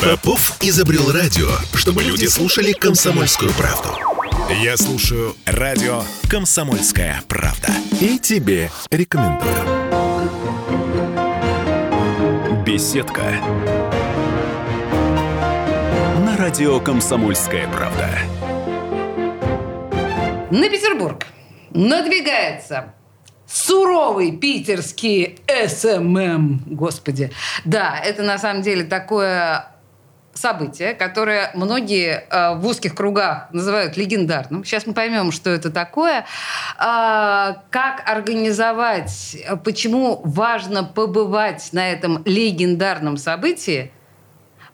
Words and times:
Попов 0.00 0.56
изобрел 0.60 1.12
радио, 1.12 1.48
чтобы 1.74 2.02
люди 2.02 2.26
слушали 2.26 2.72
комсомольскую 2.72 3.52
правду. 3.52 3.90
Я 4.62 4.76
слушаю 4.76 5.36
радио 5.46 6.02
«Комсомольская 6.28 7.22
правда». 7.28 7.68
И 8.00 8.18
тебе 8.18 8.70
рекомендую. 8.90 9.54
Беседка. 12.64 13.22
На 16.24 16.36
радио 16.36 16.80
«Комсомольская 16.80 17.68
правда». 17.68 18.08
На 20.50 20.68
Петербург 20.68 21.26
надвигается 21.70 22.94
суровый 23.50 24.32
питерский 24.32 25.38
SMM. 25.46 26.62
Господи. 26.66 27.30
Да, 27.64 27.98
это 27.98 28.22
на 28.22 28.38
самом 28.38 28.62
деле 28.62 28.84
такое 28.84 29.66
событие, 30.32 30.94
которое 30.94 31.50
многие 31.54 32.24
э, 32.30 32.54
в 32.54 32.66
узких 32.66 32.94
кругах 32.94 33.48
называют 33.52 33.96
легендарным. 33.96 34.64
Сейчас 34.64 34.86
мы 34.86 34.94
поймем, 34.94 35.32
что 35.32 35.50
это 35.50 35.70
такое. 35.70 36.24
Э, 36.78 37.54
как 37.70 38.02
организовать, 38.06 39.36
почему 39.64 40.20
важно 40.24 40.84
побывать 40.84 41.68
на 41.72 41.90
этом 41.90 42.22
легендарном 42.24 43.16
событии, 43.16 43.92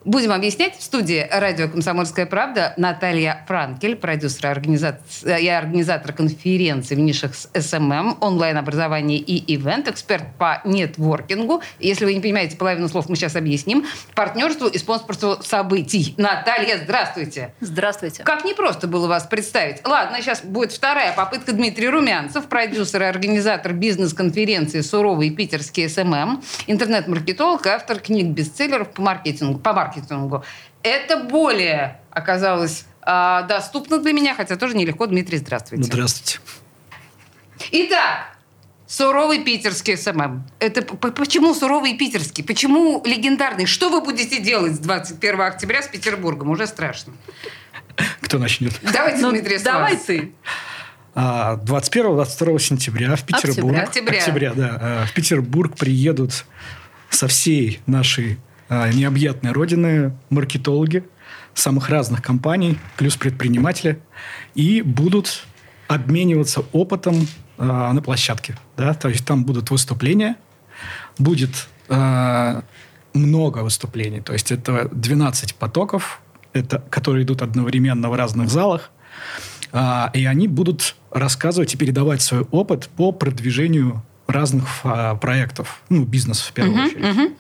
Будем 0.07 0.31
объяснять 0.31 0.79
в 0.79 0.85
студии 0.85 1.27
радио 1.33 1.69
«Комсомольская 1.69 2.27
правда» 2.27 2.75
Наталья 2.77 3.45
Франкель, 3.49 3.97
продюсер 3.97 4.47
организации, 4.47 5.43
и 5.43 5.49
организатор 5.49 6.13
конференции 6.13 6.95
в 6.95 7.01
нишах 7.01 7.35
с 7.35 7.51
SMM, 7.53 8.19
онлайн-образование 8.21 9.19
и 9.19 9.53
ивент, 9.53 9.89
эксперт 9.89 10.23
по 10.39 10.61
нетворкингу. 10.65 11.61
Если 11.81 12.05
вы 12.05 12.15
не 12.15 12.21
понимаете 12.21 12.57
половину 12.57 12.89
слов, 12.89 13.09
мы 13.09 13.17
сейчас 13.17 13.35
объясним. 13.35 13.85
Партнерству 14.15 14.69
и 14.69 14.79
спонсорству 14.79 15.39
событий. 15.43 16.15
Наталья, 16.19 16.79
здравствуйте. 16.85 17.53
Здравствуйте. 17.59 18.23
Как 18.23 18.45
непросто 18.45 18.87
было 18.87 19.09
вас 19.09 19.25
представить. 19.25 19.85
Ладно, 19.85 20.19
сейчас 20.21 20.41
будет 20.43 20.71
вторая 20.71 21.15
попытка. 21.15 21.51
Дмитрий 21.51 21.89
Румянцев, 21.89 22.47
продюсер 22.47 23.03
и 23.03 23.07
организатор 23.07 23.73
бизнес-конференции 23.73 24.83
«Суровый 24.83 25.31
питерский 25.31 25.89
SMM», 25.89 26.45
интернет-маркетолог, 26.69 27.67
автор 27.67 27.99
книг-бестселлеров 27.99 28.93
по 28.93 29.03
маркетингу. 29.03 29.59
По 29.59 29.73
маркетингу 29.73 29.96
маркетингу. 29.97 30.45
Это 30.83 31.19
более 31.19 32.01
оказалось 32.11 32.85
э, 33.07 33.47
доступно 33.49 33.99
для 33.99 34.13
меня, 34.13 34.35
хотя 34.35 34.57
тоже 34.57 34.77
нелегко. 34.77 35.07
Дмитрий, 35.07 35.39
здравствуйте. 35.39 35.85
Здравствуйте. 35.85 36.39
Итак, 37.73 38.37
суровый 38.87 39.43
питерский 39.43 39.97
SMM. 39.97 40.45
Это 40.59 40.83
почему 40.83 41.55
суровый 41.55 41.95
питерский? 41.95 42.45
Почему 42.45 43.03
легендарный? 43.05 43.67
Что 43.67 43.89
вы 43.89 44.01
будете 44.01 44.41
делать 44.41 44.75
с 44.75 44.79
21 44.79 45.41
октября 45.41 45.83
с 45.83 45.89
Петербургом? 45.89 46.51
Уже 46.51 46.67
страшно. 46.67 47.15
Кто 48.21 48.39
начнет? 48.39 48.75
Давайте, 48.83 49.23
ну, 49.23 49.31
Дмитрий, 49.31 49.59
Давай 49.59 49.97
ты. 49.97 50.33
21-22 51.15 52.59
сентября 52.59 53.17
в 53.17 53.23
Петербург. 53.23 53.79
Октября. 53.79 54.19
Октября, 54.19 54.53
да. 54.53 54.79
А, 54.79 55.07
в 55.07 55.15
Петербург 55.15 55.75
приедут 55.75 56.45
со 57.09 57.27
всей 57.27 57.81
нашей 57.87 58.35
а, 58.35 58.46
необъятной 58.69 59.53
родины 59.53 60.17
маркетологи 60.31 61.05
самых 61.59 61.89
разных 61.89 62.23
компаний, 62.23 62.79
плюс 62.97 63.17
предприниматели, 63.17 63.99
и 64.55 64.83
будут 64.83 65.45
обмениваться 65.89 66.63
опытом 66.73 67.27
э, 67.59 67.65
на 67.65 68.01
площадке. 68.03 68.57
Да? 68.77 68.95
То 68.95 69.09
есть 69.09 69.25
там 69.25 69.45
будут 69.45 69.71
выступления, 69.71 70.37
будет 71.19 71.69
э, 71.89 72.63
много 73.15 73.59
выступлений. 73.59 74.21
То 74.21 74.33
есть 74.33 74.53
это 74.53 74.89
12 74.93 75.55
потоков, 75.55 76.21
это, 76.53 76.79
которые 76.91 77.25
идут 77.25 77.43
одновременно 77.43 78.11
в 78.11 78.15
разных 78.15 78.49
залах. 78.51 78.91
Э, 79.73 80.09
и 80.13 80.25
они 80.27 80.49
будут 80.49 80.97
рассказывать 81.11 81.75
и 81.75 81.79
передавать 81.79 82.21
свой 82.21 82.43
опыт 82.51 82.89
по 82.97 83.13
продвижению 83.13 84.03
разных 84.27 84.81
а, 84.85 85.15
проектов, 85.15 85.83
ну, 85.89 86.05
бизнес 86.05 86.41
в 86.41 86.53
первую 86.53 86.77
uh-huh, 86.77 86.87
очередь. 86.87 87.05
Uh-huh. 87.05 87.37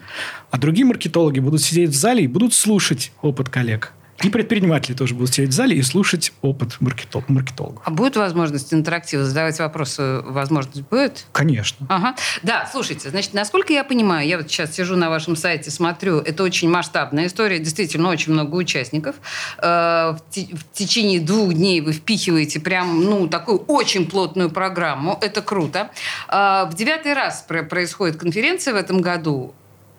А 0.50 0.58
другие 0.58 0.86
маркетологи 0.86 1.41
будут 1.41 1.62
сидеть 1.62 1.91
в 1.91 1.97
зале 1.97 2.24
и 2.24 2.26
будут 2.26 2.54
слушать 2.54 3.12
опыт 3.22 3.48
коллег. 3.48 3.92
И 4.22 4.31
предприниматели 4.31 4.94
тоже 4.94 5.15
будут 5.15 5.34
сидеть 5.34 5.50
в 5.50 5.53
зале 5.53 5.77
и 5.77 5.82
слушать 5.82 6.32
опыт 6.41 6.77
маркетолог, 6.81 7.28
маркетологов. 7.28 7.82
А 7.84 7.91
будет 7.91 8.16
возможность 8.16 8.72
интерактива 8.72 9.25
задавать 9.25 9.59
вопросы? 9.59 10.22
Возможность 10.22 10.82
будет? 10.82 11.27
Конечно. 11.32 11.87
Ага. 11.91 12.16
Да, 12.43 12.69
слушайте, 12.71 13.10
значит, 13.10 13.34
насколько 13.34 13.72
я 13.72 13.84
понимаю, 13.84 14.26
я 14.26 14.38
вот 14.38 14.50
сейчас 14.50 14.75
сижу 14.75 14.97
на 14.97 15.10
вашем 15.10 15.37
сайте, 15.37 15.71
смотрю, 15.71 16.19
это 16.19 16.43
очень 16.43 16.71
масштабная 16.71 17.26
история, 17.26 17.59
действительно 17.59 18.09
очень 18.09 18.32
много 18.32 18.56
участников. 18.56 19.16
Э, 19.59 20.16
в, 20.16 20.72
течение 20.72 21.21
двух 21.21 21.53
дней 21.53 21.81
вы 21.82 21.93
впихиваете 21.93 22.59
прям, 22.60 23.05
ну, 23.05 23.28
такую 23.28 23.59
очень 23.59 24.06
плотную 24.06 24.50
программу. 24.50 25.19
Это 25.21 25.43
круто. 25.43 25.91
Э, 26.28 26.65
в 26.71 26.75
девятый 26.75 27.12
раз 27.12 27.44
происходит 27.47 28.16
конференция 28.16 28.72
в 28.72 28.76
этом 28.76 29.00
году 29.03 29.55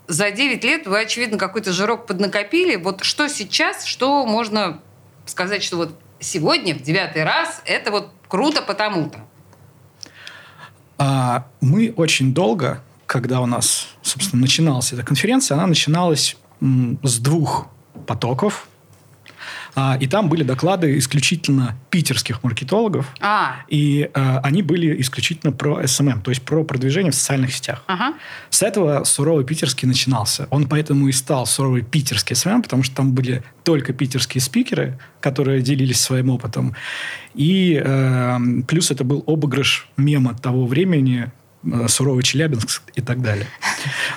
за 0.07 0.31
9 0.31 0.63
лет 0.63 0.87
вы, 0.87 1.01
очевидно, 1.01 1.37
какой-то 1.37 1.73
жирок 1.73 2.07
поднакопили. 2.07 2.75
Вот 2.75 3.03
что 3.03 3.27
сейчас, 3.27 3.85
что 3.85 4.25
можно 4.25 4.79
сказать, 5.25 5.63
что 5.63 5.77
вот 5.77 5.99
сегодня, 6.19 6.75
в 6.75 6.81
девятый 6.81 7.23
раз, 7.23 7.61
это 7.65 7.91
вот 7.91 8.11
круто 8.27 8.61
потому-то? 8.61 9.19
А, 10.97 11.47
мы 11.61 11.93
очень 11.95 12.33
долго, 12.33 12.81
когда 13.05 13.41
у 13.41 13.45
нас, 13.45 13.89
собственно, 14.01 14.41
начиналась 14.41 14.93
эта 14.93 15.03
конференция, 15.03 15.55
она 15.55 15.67
начиналась 15.67 16.37
с 16.59 17.19
двух 17.19 17.67
потоков 18.07 18.67
а, 19.79 19.95
и 19.99 20.07
там 20.07 20.27
были 20.27 20.41
доклады 20.41 20.97
исключительно 20.97 21.75
питерских 21.91 22.43
маркетологов. 22.43 23.13
А. 23.21 23.57
И 23.67 24.09
а, 24.15 24.39
они 24.39 24.63
были 24.63 24.99
исключительно 25.01 25.53
про 25.53 25.83
SMM, 25.83 26.23
то 26.23 26.31
есть 26.31 26.41
про 26.41 26.63
продвижение 26.63 27.11
в 27.11 27.15
социальных 27.15 27.53
сетях. 27.53 27.83
Ага. 27.85 28.15
С 28.49 28.63
этого 28.63 29.03
суровый 29.03 29.45
питерский 29.45 29.87
начинался. 29.87 30.47
Он 30.49 30.67
поэтому 30.67 31.07
и 31.07 31.11
стал 31.11 31.45
суровый 31.45 31.83
питерский 31.83 32.33
SMM, 32.35 32.63
потому 32.63 32.81
что 32.81 32.95
там 32.95 33.11
были 33.13 33.43
только 33.63 33.93
питерские 33.93 34.41
спикеры, 34.41 34.97
которые 35.19 35.61
делились 35.61 36.01
своим 36.01 36.31
опытом. 36.31 36.75
И 37.35 37.79
э, 37.79 38.37
плюс 38.67 38.89
это 38.89 39.03
был 39.03 39.23
обыгрыш 39.27 39.89
мема 39.95 40.33
того 40.33 40.65
времени, 40.65 41.31
Э, 41.71 41.87
суровый 41.87 42.23
Челябинск 42.23 42.83
и 42.95 43.01
так 43.01 43.21
далее. 43.21 43.47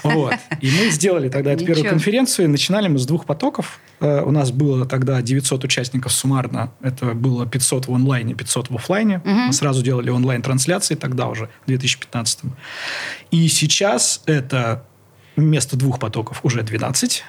Вот. 0.03 0.35
И 0.61 0.71
мы 0.71 0.91
сделали 0.91 1.29
тогда 1.29 1.53
эту 1.53 1.65
первую 1.65 1.89
конференцию. 1.89 2.49
Начинали 2.49 2.89
мы 2.89 2.99
с 2.99 3.07
двух 3.07 3.27
потоков. 3.27 3.79
Э, 4.01 4.23
у 4.23 4.31
нас 4.31 4.51
было 4.51 4.87
тогда 4.87 5.21
900 5.21 5.65
участников 5.65 6.13
суммарно. 6.13 6.73
Это 6.81 7.15
было 7.15 7.47
500 7.47 7.89
в 7.89 7.95
онлайне, 7.95 8.35
500 8.35 8.71
в 8.71 8.77
офлайне. 8.77 9.19
Угу. 9.19 9.29
Мы 9.29 9.53
сразу 9.53 9.83
делали 9.83 10.11
онлайн-трансляции 10.11 10.95
тогда 10.95 11.29
уже, 11.29 11.49
в 11.65 11.69
2015. 11.69 12.41
И 13.31 13.49
сейчас 13.49 14.23
это 14.27 14.85
вместо 15.37 15.77
двух 15.77 15.99
потоков 15.99 16.41
уже 16.45 16.63
12. 16.63 17.25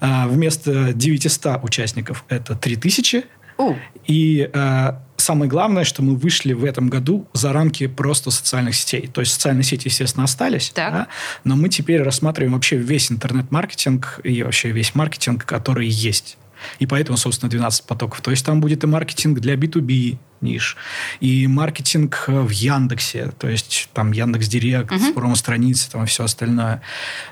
А 0.00 0.26
вместо 0.26 0.92
900 0.92 1.62
участников 1.62 2.24
это 2.28 2.56
3000. 2.56 3.24
О. 3.62 3.76
И 4.06 4.50
э, 4.52 4.92
самое 5.16 5.48
главное, 5.48 5.84
что 5.84 6.02
мы 6.02 6.16
вышли 6.16 6.52
в 6.52 6.64
этом 6.64 6.88
году 6.88 7.26
за 7.32 7.52
рамки 7.52 7.86
просто 7.86 8.30
социальных 8.30 8.74
сетей. 8.74 9.06
То 9.06 9.20
есть 9.20 9.32
социальные 9.32 9.64
сети, 9.64 9.88
естественно, 9.88 10.24
остались, 10.24 10.72
да, 10.74 11.08
но 11.44 11.56
мы 11.56 11.68
теперь 11.68 12.02
рассматриваем 12.02 12.54
вообще 12.54 12.76
весь 12.76 13.10
интернет-маркетинг 13.10 14.20
и 14.24 14.42
вообще 14.42 14.70
весь 14.70 14.94
маркетинг, 14.94 15.44
который 15.44 15.86
есть. 15.88 16.38
И 16.78 16.86
поэтому, 16.86 17.16
собственно, 17.18 17.50
12 17.50 17.84
потоков. 17.84 18.20
То 18.20 18.30
есть 18.30 18.44
там 18.46 18.60
будет 18.60 18.84
и 18.84 18.86
маркетинг 18.86 19.40
для 19.40 19.54
B2B 19.54 20.18
ниш, 20.40 20.76
и 21.20 21.46
маркетинг 21.46 22.24
в 22.26 22.50
Яндексе, 22.50 23.30
то 23.38 23.48
есть 23.48 23.88
там 23.94 24.10
Яндекс 24.10 24.48
Директ, 24.48 24.90
uh-huh. 24.90 25.12
промо-страницы, 25.14 25.88
там 25.90 26.06
все 26.06 26.24
остальное. 26.24 26.82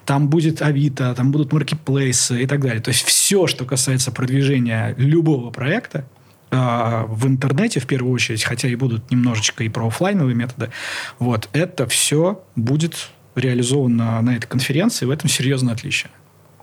Там 0.07 0.29
будет 0.29 0.63
Авито, 0.63 1.13
там 1.15 1.33
будут 1.33 1.53
маркетплейсы 1.53 2.43
и 2.43 2.47
так 2.47 2.61
далее. 2.61 2.81
То 2.81 2.91
есть 2.91 3.03
все, 3.03 3.49
что 3.49 3.65
касается 3.65 4.13
продвижения 4.13 4.95
любого 4.97 5.51
проекта, 5.51 6.07
в 6.51 7.27
интернете 7.27 7.81
в 7.81 7.87
первую 7.87 8.13
очередь, 8.13 8.43
хотя 8.43 8.69
и 8.69 8.75
будут 8.75 9.11
немножечко 9.11 9.63
и 9.65 9.69
про 9.69 9.87
офлайновые 9.87 10.35
методы, 10.35 10.71
вот, 11.19 11.49
это 11.53 11.87
все 11.87 12.43
будет 12.57 13.11
реализовано 13.35 14.21
на 14.21 14.37
этой 14.37 14.47
конференции, 14.47 15.07
в 15.07 15.11
этом 15.11 15.29
серьезное 15.29 15.75
отличие. 15.75 16.11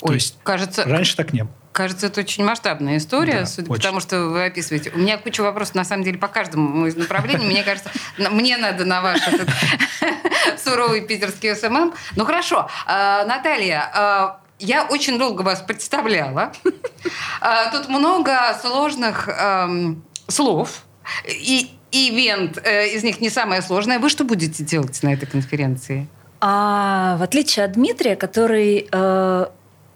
Ой, 0.02 0.10
То 0.10 0.14
есть 0.14 0.38
кажется, 0.44 0.84
раньше 0.84 1.16
так 1.16 1.34
не 1.34 1.44
было. 1.44 1.54
Кажется, 1.72 2.08
это 2.08 2.22
очень 2.22 2.44
масштабная 2.44 2.98
история, 2.98 3.42
да, 3.42 3.46
судя 3.46 3.70
очень. 3.70 3.82
по 3.82 3.88
тому, 3.88 4.00
что 4.00 4.30
вы 4.30 4.46
описываете. 4.46 4.92
У 4.96 4.98
меня 4.98 5.18
куча 5.20 5.42
вопросов, 5.42 5.76
на 5.76 5.84
самом 5.84 6.04
деле, 6.04 6.18
по 6.18 6.28
каждому 6.28 6.88
из 6.88 6.96
направлений. 6.96 7.46
Мне 7.46 7.64
кажется, 7.64 7.92
мне 8.18 8.58
надо 8.58 8.84
на 8.84 9.02
ваш 9.02 9.20
суровый 10.64 11.02
питерский 11.02 11.56
SMM. 11.56 11.94
Ну, 12.16 12.26
хорошо. 12.26 12.68
А, 12.88 13.26
Наталья, 13.26 13.92
а, 13.94 14.40
я 14.60 14.86
очень 14.86 15.18
долго 15.18 15.42
вас 15.42 15.62
представляла. 15.62 16.52
А, 17.40 17.72
тут 17.72 17.90
много 17.90 18.58
сложных 18.62 19.30
эм, 19.30 20.04
слов. 20.28 20.84
И 21.26 21.72
ивент 21.92 22.58
э, 22.64 22.90
из 22.90 23.04
них 23.04 23.22
не 23.22 23.30
самое 23.30 23.62
сложное. 23.62 24.00
Вы 24.00 24.10
что 24.10 24.24
будете 24.26 24.64
делать 24.64 25.02
на 25.04 25.14
этой 25.14 25.26
конференции? 25.28 26.08
А, 26.42 27.18
в 27.18 27.24
отличие 27.24 27.66
от 27.66 27.74
Дмитрия, 27.74 28.16
который 28.16 28.88
э, 28.92 29.46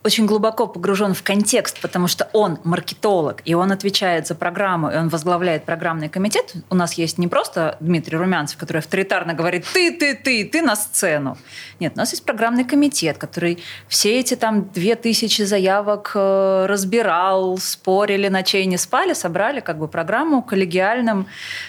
очень 0.04 0.26
глубоко 0.26 0.68
погружен 0.68 1.14
в 1.14 1.22
контекст, 1.22 1.80
потому 1.80 2.08
что 2.08 2.28
он 2.34 2.60
маркетолог, 2.64 3.42
и 3.46 3.54
он 3.54 3.72
отвечает 3.72 4.28
за 4.28 4.36
программу, 4.36 4.90
и 4.90 4.96
он 4.96 5.10
возглавляет 5.10 5.64
программный 5.64 6.10
комитет. 6.10 6.54
У 6.70 6.76
нас 6.76 6.94
есть 6.94 7.18
не 7.18 7.28
просто 7.28 7.78
Дмитрий 7.80 8.18
Румянцев, 8.18 8.58
который 8.58 8.80
авторитарно 8.80 9.34
говорит 9.34 9.66
«ты, 9.74 9.92
ты, 9.92 10.16
ты, 10.16 10.46
ты 10.46 10.62
на 10.62 10.76
сцену». 10.76 11.38
Нет, 11.80 11.94
у 11.96 12.00
нас 12.00 12.12
есть 12.12 12.26
программный 12.26 12.64
комитет, 12.64 13.18
который 13.18 13.64
все 13.88 14.20
эти 14.20 14.36
там 14.36 14.70
две 14.70 14.96
тысячи 14.96 15.44
заявок 15.44 16.12
э, 16.16 16.66
разбирал, 16.68 17.58
спорили, 17.58 18.28
ночей 18.28 18.66
не 18.66 18.78
спали, 18.78 19.14
собрали 19.14 19.60
как 19.60 19.78
бы 19.78 19.88
программу 19.88 20.42
коллегиальным 20.42 21.28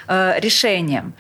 э, 0.09 0.41
решением. 0.41 1.15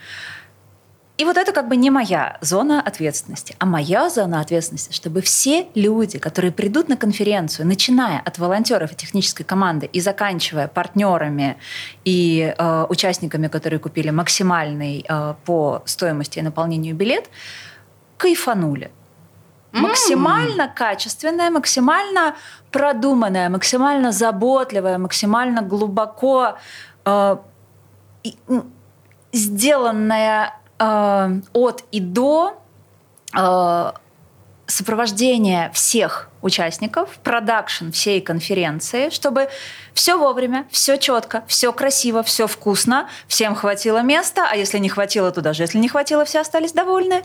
И 1.19 1.25
вот 1.25 1.37
это 1.37 1.53
как 1.53 1.69
бы 1.69 1.77
не 1.77 1.91
моя 1.91 2.39
зона 2.41 2.81
ответственности, 2.81 3.55
а 3.59 3.67
моя 3.67 4.09
зона 4.09 4.41
ответственности, 4.41 4.93
чтобы 4.93 5.21
все 5.21 5.69
люди, 5.75 6.19
которые 6.19 6.53
придут 6.53 6.89
на 6.89 6.97
конференцию, 6.97 7.67
начиная 7.67 8.19
от 8.19 8.39
волонтеров 8.39 8.93
и 8.93 8.97
технической 8.97 9.45
команды 9.45 9.87
и 9.87 10.01
заканчивая 10.01 10.69
партнерами 10.69 11.59
и 12.05 12.55
э, 12.57 12.87
участниками, 12.89 13.49
которые 13.49 13.79
купили 13.79 14.11
максимальный 14.11 15.05
э, 15.07 15.35
по 15.45 15.83
стоимости 15.85 16.39
и 16.39 16.43
наполнению 16.43 16.97
билет, 16.97 17.29
кайфанули. 18.17 18.91
Максимально 19.73 20.69
качественная, 20.69 21.51
максимально 21.51 22.35
продуманная, 22.71 23.49
максимально 23.49 24.13
заботливая, 24.13 24.99
максимально 24.99 25.63
глубоко 25.63 26.59
э, 27.05 27.37
сделанная 29.33 30.62
э, 30.83 31.41
от 31.53 31.85
и 31.93 32.01
до 32.01 32.61
э, 33.37 33.93
сопровождение 34.67 35.71
всех 35.73 36.29
участников, 36.43 37.19
продакшн 37.23 37.91
всей 37.91 38.21
конференции, 38.21 39.11
чтобы 39.11 39.49
все 39.95 40.19
вовремя, 40.19 40.67
все 40.71 40.97
четко, 40.99 41.45
все 41.47 41.73
красиво, 41.73 42.23
все 42.23 42.47
вкусно, 42.47 43.09
всем 43.27 43.55
хватило 43.55 44.03
места, 44.03 44.49
а 44.51 44.57
если 44.57 44.79
не 44.79 44.89
хватило, 44.89 45.31
то 45.31 45.41
даже 45.41 45.63
если 45.63 45.79
не 45.79 45.89
хватило, 45.89 46.25
все 46.25 46.41
остались 46.41 46.73
довольны. 46.73 47.23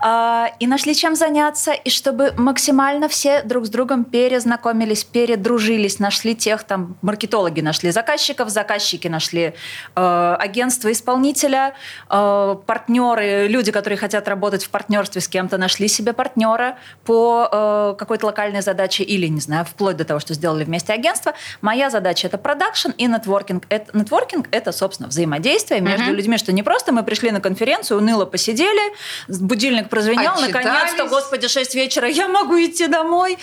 А, 0.00 0.50
и 0.58 0.66
нашли 0.66 0.94
чем 0.94 1.14
заняться, 1.14 1.72
и 1.72 1.90
чтобы 1.90 2.32
максимально 2.36 3.08
все 3.08 3.42
друг 3.42 3.66
с 3.66 3.68
другом 3.68 4.04
перезнакомились, 4.04 5.04
передружились, 5.04 5.98
нашли 5.98 6.34
тех, 6.34 6.64
там, 6.64 6.96
маркетологи 7.02 7.60
нашли 7.60 7.90
заказчиков, 7.90 8.48
заказчики 8.48 9.08
нашли 9.08 9.54
э, 9.94 10.36
агентство 10.38 10.90
исполнителя, 10.90 11.74
э, 12.08 12.56
партнеры, 12.66 13.46
люди, 13.48 13.72
которые 13.72 13.98
хотят 13.98 14.28
работать 14.28 14.64
в 14.64 14.70
партнерстве 14.70 15.20
с 15.20 15.28
кем-то, 15.28 15.58
нашли 15.58 15.88
себе 15.88 16.12
партнера 16.12 16.78
по 17.04 17.48
э, 17.50 17.94
какой-то 17.98 18.26
локальной 18.26 18.45
задаче 18.62 19.02
или, 19.02 19.26
не 19.26 19.40
знаю, 19.40 19.64
вплоть 19.64 19.96
до 19.96 20.04
того, 20.04 20.20
что 20.20 20.34
сделали 20.34 20.64
вместе 20.64 20.92
агентство. 20.92 21.34
Моя 21.60 21.90
задача 21.90 22.26
это 22.26 22.38
продакшн 22.38 22.90
и 22.90 23.06
нетворкинг. 23.06 23.64
Это, 23.68 23.96
нетворкинг 23.96 24.48
это, 24.50 24.72
собственно, 24.72 25.08
взаимодействие 25.08 25.80
между 25.80 26.10
uh-huh. 26.10 26.14
людьми, 26.14 26.38
что 26.38 26.52
не 26.52 26.62
просто 26.62 26.92
мы 26.92 27.02
пришли 27.02 27.30
на 27.30 27.40
конференцию, 27.40 27.98
уныло 27.98 28.24
посидели, 28.24 28.92
будильник 29.28 29.88
прозвенел, 29.88 30.34
наконец-то, 30.40 31.06
господи, 31.06 31.48
6 31.48 31.74
вечера, 31.74 32.08
я 32.08 32.28
могу 32.28 32.54
идти 32.56 32.86
домой. 32.86 33.38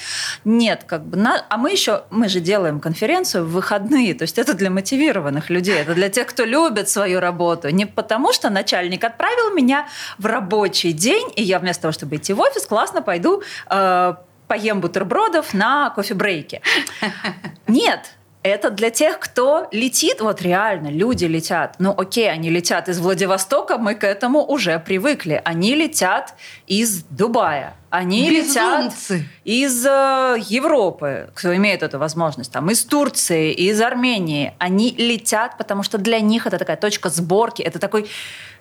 Нет, 0.45 0.83
как 0.85 1.05
бы, 1.05 1.17
на... 1.17 1.45
а 1.49 1.57
мы 1.57 1.71
еще, 1.71 2.03
мы 2.09 2.29
же 2.29 2.39
делаем 2.39 2.79
конференцию 2.79 3.45
в 3.45 3.51
выходные, 3.51 4.13
то 4.13 4.23
есть 4.23 4.37
это 4.37 4.53
для 4.53 4.69
мотивированных 4.69 5.49
людей, 5.49 5.75
это 5.75 5.93
для 5.93 6.09
тех, 6.09 6.27
кто 6.27 6.43
любит 6.43 6.89
свою 6.89 7.19
работу, 7.19 7.69
не 7.69 7.85
потому 7.85 8.33
что 8.33 8.49
начальник 8.49 9.03
отправил 9.03 9.53
меня 9.53 9.87
в 10.17 10.25
рабочий 10.25 10.91
день, 10.91 11.31
и 11.35 11.43
я 11.43 11.59
вместо 11.59 11.83
того, 11.83 11.91
чтобы 11.91 12.17
идти 12.17 12.33
в 12.33 12.39
офис, 12.39 12.65
классно 12.65 13.01
пойду 13.01 13.41
э, 13.69 14.15
поем 14.47 14.81
бутербродов 14.81 15.53
на 15.53 15.89
кофе-брейке. 15.91 16.61
Нет, 17.67 18.15
это 18.43 18.69
для 18.69 18.89
тех, 18.89 19.19
кто 19.19 19.67
летит, 19.71 20.19
вот 20.19 20.41
реально, 20.41 20.89
люди 20.89 21.25
летят. 21.25 21.75
Ну 21.79 21.93
окей, 21.97 22.29
они 22.29 22.49
летят 22.49 22.89
из 22.89 22.99
Владивостока, 22.99 23.77
мы 23.77 23.95
к 23.95 24.03
этому 24.03 24.43
уже 24.43 24.79
привыкли. 24.79 25.41
Они 25.45 25.75
летят 25.75 26.35
из 26.67 27.03
Дубая. 27.03 27.73
Они 27.89 28.29
Безумцы. 28.29 29.13
летят 29.13 29.27
из 29.45 29.85
э, 29.85 30.35
Европы, 30.49 31.29
кто 31.33 31.55
имеет 31.55 31.83
эту 31.83 31.99
возможность, 31.99 32.51
там, 32.51 32.69
из 32.69 32.83
Турции, 32.83 33.53
из 33.53 33.79
Армении. 33.79 34.53
Они 34.57 34.91
летят, 34.91 35.57
потому 35.57 35.83
что 35.83 35.97
для 35.97 36.19
них 36.19 36.45
это 36.45 36.57
такая 36.57 36.75
точка 36.75 37.09
сборки, 37.09 37.61
это 37.61 37.79
такой 37.79 38.09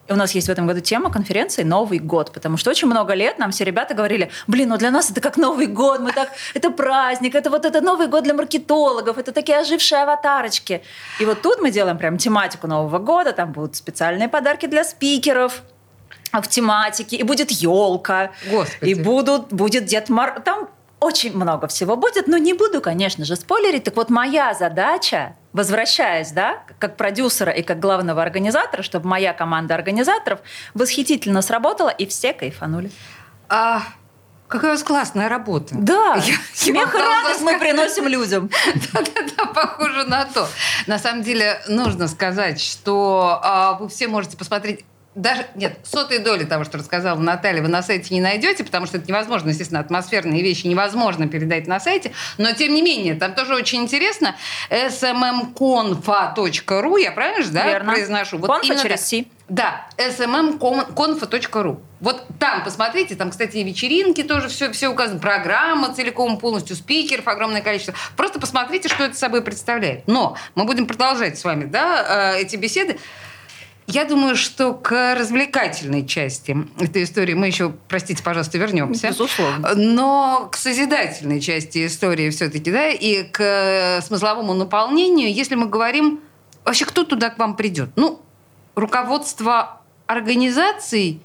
и 0.09 0.13
у 0.13 0.17
нас 0.17 0.33
есть 0.35 0.49
в 0.49 0.51
этом 0.51 0.67
году 0.67 0.81
тема 0.81 1.11
конференции 1.11 1.63
«Новый 1.63 1.99
год», 1.99 2.33
потому 2.33 2.57
что 2.57 2.71
очень 2.71 2.89
много 2.89 3.15
лет 3.15 3.39
нам 3.39 3.51
все 3.53 3.65
ребята 3.65 3.95
говорили, 3.95 4.31
блин, 4.47 4.69
ну 4.69 4.77
для 4.77 4.91
нас 4.91 5.11
это 5.11 5.21
как 5.21 5.37
Новый 5.37 5.67
год, 5.67 6.01
мы 6.01 6.13
так, 6.13 6.31
это 6.55 6.71
праздник, 6.71 7.35
это 7.35 7.51
вот 7.51 7.65
это 7.65 7.81
Новый 7.81 8.09
год 8.09 8.25
для 8.25 8.35
маркетологов, 8.35 9.19
это 9.19 9.33
такие 9.33 9.59
ожившие 9.59 10.03
аватарочки. 10.03 10.83
И 11.21 11.25
вот 11.25 11.43
тут 11.43 11.61
мы 11.61 11.71
делаем 11.71 11.99
прям 11.99 12.19
тематику 12.19 12.67
Нового 12.67 12.99
года, 12.99 13.33
там 13.33 13.53
будут 13.53 13.77
специальные 13.77 14.29
подарки 14.29 14.67
для 14.67 14.85
спикеров, 14.85 15.63
в 16.33 16.49
тематике, 16.49 17.17
и 17.17 17.23
будет 17.23 17.51
елка, 17.51 18.33
Господи. 18.51 18.91
и 18.91 18.95
будут, 18.95 19.53
будет 19.53 19.85
Дед 19.85 20.09
Мар... 20.09 20.41
Там 20.41 20.69
очень 20.99 21.37
много 21.37 21.67
всего 21.67 21.97
будет, 21.97 22.27
но 22.27 22.39
не 22.39 22.55
буду, 22.55 22.81
конечно 22.81 23.25
же, 23.25 23.37
спойлерить. 23.37 23.85
Так 23.85 23.97
вот, 23.97 24.09
моя 24.09 24.55
задача, 24.55 25.37
возвращаясь, 25.53 26.33
да, 26.33 26.63
как 26.79 26.97
продюсера 26.97 27.53
и 27.53 27.63
как 27.63 27.81
главного 27.81 28.23
организатора, 28.23 28.83
чтобы 28.83 29.09
моя 29.09 29.33
команда 29.33 29.75
организаторов 29.75 30.41
восхитительно 30.75 31.43
сработала, 31.43 31.91
и 31.91 32.07
все 32.07 32.33
кайфанули. 32.33 32.91
А, 33.49 33.83
Какая 34.53 34.73
у 34.73 34.75
вас 34.75 34.83
классная 34.83 35.31
работа. 35.31 35.69
Да, 35.71 36.17
я, 36.17 36.35
смех 36.53 36.95
и 36.95 36.99
радость 36.99 37.41
мы 37.41 37.59
приносим 37.59 38.07
людям. 38.07 38.51
Да-да-да, 38.93 39.47
похоже 39.47 40.05
на 40.05 40.27
то. 40.27 40.47
На 40.87 40.99
самом 40.99 41.23
деле 41.23 41.59
нужно 41.69 42.07
сказать, 42.07 42.61
что 42.61 43.41
а, 43.43 43.73
вы 43.75 43.89
все 43.89 44.09
можете 44.09 44.37
посмотреть 44.37 44.85
даже, 45.15 45.47
нет, 45.55 45.79
сотой 45.83 46.21
доли 46.21 46.45
того, 46.45 46.65
что 46.65 46.79
рассказала 46.79 47.19
Наталья, 47.19 47.61
вы 47.61 47.69
на 47.69 47.83
сайте 47.83 48.15
не 48.15 48.23
найдете, 48.23 48.65
потому 48.65 48.87
что 48.87 48.97
это 48.97 49.07
невозможно, 49.09 49.51
естественно, 49.51 49.81
атмосферные 49.81 50.43
вещи 50.43 50.67
невозможно 50.67 51.29
передать 51.29 51.67
на 51.67 51.81
сайте, 51.81 52.13
но 52.39 52.53
тем 52.53 52.73
не 52.75 52.81
менее, 52.81 53.15
там 53.15 53.35
тоже 53.35 53.55
очень 53.55 53.83
интересно, 53.83 54.37
smmconfa.ru, 54.71 57.01
я 57.01 57.13
правильно 57.13 57.45
же, 57.45 57.51
да, 57.51 57.67
Верно. 57.67 57.93
произношу? 57.93 58.39
Вот 58.39 58.49
Конфа 58.49 58.75
через 58.77 59.07
C. 59.07 59.27
Да, 59.49 59.87
smmconfa.ru. 59.99 61.81
Вот 62.01 62.25
там 62.39 62.65
посмотрите, 62.65 63.15
там, 63.15 63.31
кстати, 63.31 63.59
и 63.59 63.65
вечеринки 63.65 64.23
тоже 64.23 64.49
все, 64.49 64.73
все 64.73 64.89
указано, 64.89 65.21
программа 65.21 65.93
целиком 65.93 66.39
полностью, 66.39 66.75
спикеров 66.75 67.29
огромное 67.29 67.61
количество. 67.61 67.93
Просто 68.17 68.41
посмотрите, 68.41 68.89
что 68.89 69.05
это 69.05 69.15
собой 69.15 69.43
представляет. 69.43 70.09
Но 70.09 70.39
мы 70.55 70.65
будем 70.65 70.87
продолжать 70.87 71.39
с 71.39 71.45
вами 71.45 71.67
да, 71.67 72.35
э, 72.35 72.41
эти 72.41 72.57
беседы. 72.57 72.97
Я 73.93 74.07
думаю, 74.07 74.37
что 74.37 74.73
к 74.73 75.15
развлекательной 75.15 76.07
части 76.07 76.57
этой 76.81 77.05
истории 77.05 77.35
мы 77.35 77.47
еще, 77.47 77.75
простите, 77.89 78.23
пожалуйста, 78.23 78.57
вернемся. 78.57 79.09
Безусловно. 79.09 79.75
Но 79.75 80.49
к 80.51 80.57
созидательной 80.57 81.41
части 81.41 81.87
истории 81.87 82.31
все-таки, 82.31 82.73
да, 82.73 82.89
и 82.89 83.23
к 83.25 84.01
смысловому 84.03 84.55
наполнению, 84.55 85.33
если 85.33 85.57
мы 85.57 85.67
говорим, 85.67 86.21
вообще 86.65 86.87
кто 86.87 87.05
туда 87.05 87.29
к 87.29 87.39
вам 87.39 87.55
придет? 87.55 87.91
Ну, 87.97 88.21
руководство 88.75 89.83
организаций, 90.07 91.21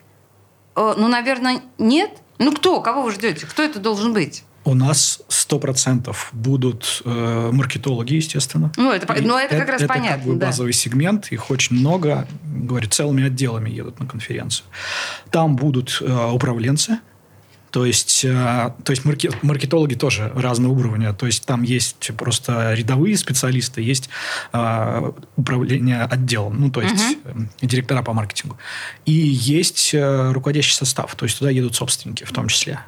э, 0.75 0.93
ну, 0.97 1.07
наверное, 1.07 1.61
нет. 1.77 2.11
Ну, 2.37 2.51
кто? 2.51 2.81
Кого 2.81 3.03
вы 3.03 3.11
ждете? 3.11 3.45
Кто 3.45 3.63
это 3.63 3.79
должен 3.79 4.11
быть? 4.11 4.43
У 4.67 4.73
нас 4.73 5.21
100% 5.29 6.13
будут 6.33 7.01
э, 7.05 7.49
маркетологи, 7.53 8.15
естественно. 8.15 8.69
Ну, 8.75 8.91
это, 8.91 9.07
ну, 9.21 9.37
это, 9.37 9.55
это 9.55 9.63
как 9.63 9.69
раз 9.69 9.81
это 9.81 9.93
понятно. 9.93 10.09
Это 10.09 10.23
как 10.23 10.33
бы 10.33 10.35
да. 10.35 10.47
базовый 10.47 10.73
сегмент, 10.73 11.31
их 11.31 11.49
очень 11.49 11.77
много, 11.77 12.27
говорю, 12.43 12.89
целыми 12.89 13.23
отделами 13.23 13.69
едут 13.69 14.01
на 14.01 14.05
конференцию. 14.05 14.65
Там 15.31 15.55
будут 15.55 15.99
э, 16.01 16.31
управленцы, 16.33 16.99
то 17.71 17.85
есть, 17.85 18.25
э, 18.25 18.71
то 18.83 18.91
есть 18.91 19.05
маркет, 19.05 19.41
маркетологи 19.41 19.95
тоже 19.95 20.33
разного 20.35 20.73
уровня. 20.73 21.13
То 21.13 21.27
есть 21.27 21.45
там 21.45 21.63
есть 21.63 22.11
просто 22.17 22.73
рядовые 22.73 23.15
специалисты, 23.15 23.81
есть 23.81 24.09
э, 24.51 25.11
управление 25.37 26.01
отделом, 26.01 26.59
ну 26.59 26.71
то 26.71 26.81
есть 26.81 27.17
uh-huh. 27.23 27.47
э, 27.61 27.65
директора 27.65 28.03
по 28.03 28.11
маркетингу. 28.11 28.57
И 29.05 29.13
есть 29.13 29.93
э, 29.93 30.31
руководящий 30.33 30.73
состав, 30.73 31.15
то 31.15 31.23
есть 31.23 31.39
туда 31.39 31.51
едут 31.51 31.75
собственники 31.75 32.25
в 32.25 32.33
том 32.33 32.49
числе. 32.49 32.81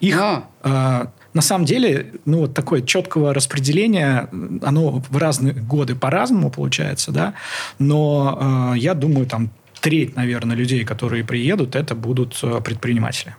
Их 0.00 0.16
uh-huh. 0.16 0.44
э, 0.64 1.06
на 1.32 1.42
самом 1.42 1.64
деле, 1.64 2.14
ну, 2.24 2.40
вот 2.40 2.54
такое 2.54 2.82
четкого 2.82 3.32
распределения, 3.32 4.28
оно 4.62 5.02
в 5.08 5.16
разные 5.16 5.54
годы 5.54 5.94
по-разному 5.94 6.50
получается, 6.50 7.12
да, 7.12 7.34
но 7.78 8.72
э, 8.74 8.78
я 8.78 8.94
думаю, 8.94 9.26
там 9.26 9.50
треть, 9.80 10.16
наверное, 10.16 10.56
людей, 10.56 10.84
которые 10.84 11.24
приедут, 11.24 11.76
это 11.76 11.94
будут 11.94 12.38
э, 12.42 12.60
предприниматели. 12.60 13.36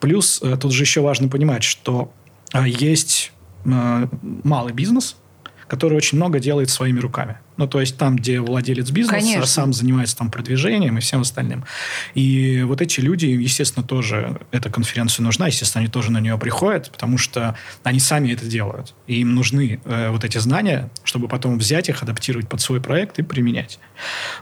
Плюс 0.00 0.40
э, 0.42 0.56
тут 0.56 0.72
же 0.72 0.82
еще 0.82 1.00
важно 1.00 1.28
понимать, 1.28 1.62
что 1.62 2.12
э, 2.52 2.64
есть 2.66 3.32
э, 3.64 4.06
малый 4.44 4.72
бизнес, 4.72 5.16
который 5.68 5.96
очень 5.96 6.18
много 6.18 6.40
делает 6.40 6.70
своими 6.70 6.98
руками. 6.98 7.38
Ну, 7.58 7.66
то 7.66 7.80
есть 7.80 7.98
там, 7.98 8.16
где 8.16 8.40
владелец 8.40 8.90
бизнеса 8.90 9.18
Конечно. 9.18 9.46
сам 9.46 9.72
занимается 9.72 10.16
там 10.16 10.30
продвижением 10.30 10.96
и 10.96 11.00
всем 11.00 11.20
остальным. 11.20 11.64
И 12.14 12.62
вот 12.62 12.80
эти 12.80 13.00
люди, 13.00 13.26
естественно, 13.26 13.84
тоже 13.84 14.40
эта 14.52 14.70
конференция 14.70 15.24
нужна, 15.24 15.48
естественно, 15.48 15.82
они 15.82 15.90
тоже 15.90 16.12
на 16.12 16.20
нее 16.20 16.38
приходят, 16.38 16.90
потому 16.90 17.18
что 17.18 17.56
они 17.82 17.98
сами 17.98 18.32
это 18.32 18.46
делают. 18.46 18.94
И 19.08 19.20
им 19.20 19.34
нужны 19.34 19.80
э, 19.84 20.10
вот 20.10 20.24
эти 20.24 20.38
знания, 20.38 20.88
чтобы 21.02 21.26
потом 21.26 21.58
взять 21.58 21.88
их, 21.88 22.02
адаптировать 22.02 22.48
под 22.48 22.60
свой 22.60 22.80
проект 22.80 23.18
и 23.18 23.22
применять. 23.22 23.80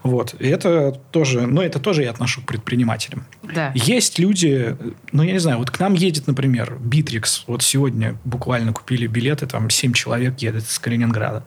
Вот. 0.03 0.35
И 0.39 0.47
это 0.47 0.93
тоже, 1.11 1.47
ну, 1.47 1.63
это 1.63 1.81
тоже 1.81 2.03
я 2.03 2.11
отношу 2.11 2.43
к 2.43 2.45
предпринимателям. 2.45 3.27
Да. 3.43 3.73
Есть 3.75 4.19
люди, 4.19 4.77
ну, 5.13 5.23
я 5.23 5.33
не 5.33 5.39
знаю, 5.39 5.59
вот 5.59 5.71
к 5.71 5.81
нам 5.81 5.95
едет, 5.95 6.27
например, 6.27 6.77
Битрикс. 6.81 7.45
Вот 7.47 7.63
сегодня 7.63 8.19
буквально 8.25 8.75
купили 8.75 9.07
билеты, 9.07 9.47
там 9.47 9.71
7 9.71 9.95
человек 9.95 10.39
едет 10.41 10.65
из 10.65 10.79
Калининграда. 10.79 11.45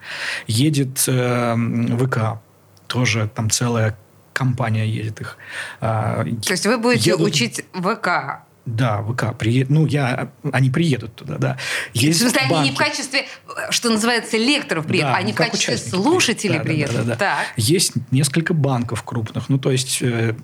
Едет 0.47 1.03
э, 1.07 1.58
ВК, 1.97 2.39
тоже 2.87 3.29
там 3.33 3.49
целая 3.49 3.97
компания 4.33 4.85
едет 4.87 5.21
их. 5.21 5.37
А, 5.81 6.23
То 6.23 6.51
есть 6.51 6.65
вы 6.65 6.77
будете 6.77 7.11
едут- 7.11 7.27
учить 7.27 7.65
ВК. 7.73 8.43
Да, 8.65 9.01
ВК. 9.01 9.35
При... 9.37 9.65
Ну, 9.67 9.85
я... 9.87 10.29
Они 10.51 10.69
приедут 10.69 11.15
туда, 11.15 11.37
да. 11.37 11.57
В 11.91 11.95
Есть 11.95 12.19
смысле, 12.21 12.39
они 12.41 12.49
не 12.49 12.71
в 12.71 12.75
банки. 12.75 12.89
качестве, 12.91 13.25
что 13.71 13.89
называется, 13.89 14.37
лекторов 14.37 14.85
приедут, 14.85 15.11
Да, 15.13 15.17
они 15.17 15.33
в 15.33 15.35
качестве 15.35 15.77
слушателей 15.77 16.59
приедут. 16.59 16.95
Да, 16.97 17.01
да, 17.01 17.07
да, 17.07 17.15
да. 17.15 17.17
Так. 17.17 17.45
Есть 17.57 17.93
несколько 18.11 18.53
банков 18.53 19.01
крупных. 19.03 19.49
Ну, 19.49 19.57
то 19.57 19.71
есть 19.71 20.01
э, 20.03 20.35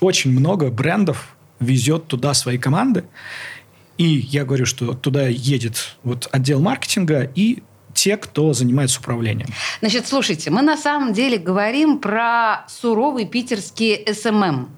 очень 0.00 0.32
много 0.32 0.70
брендов 0.70 1.36
везет 1.60 2.06
туда 2.08 2.34
свои 2.34 2.58
команды. 2.58 3.04
И 3.96 4.04
я 4.06 4.44
говорю, 4.44 4.66
что 4.66 4.92
туда 4.94 5.28
едет 5.28 5.96
вот 6.02 6.28
отдел 6.32 6.60
маркетинга 6.60 7.30
и 7.34 7.62
те, 8.04 8.18
кто 8.18 8.52
занимается 8.52 9.00
управлением. 9.00 9.48
Значит, 9.80 10.06
слушайте, 10.06 10.50
мы 10.50 10.60
на 10.60 10.76
самом 10.76 11.14
деле 11.14 11.38
говорим 11.38 11.98
про 11.98 12.66
суровый 12.68 13.24
питерский 13.24 14.04
SMM. 14.12 14.68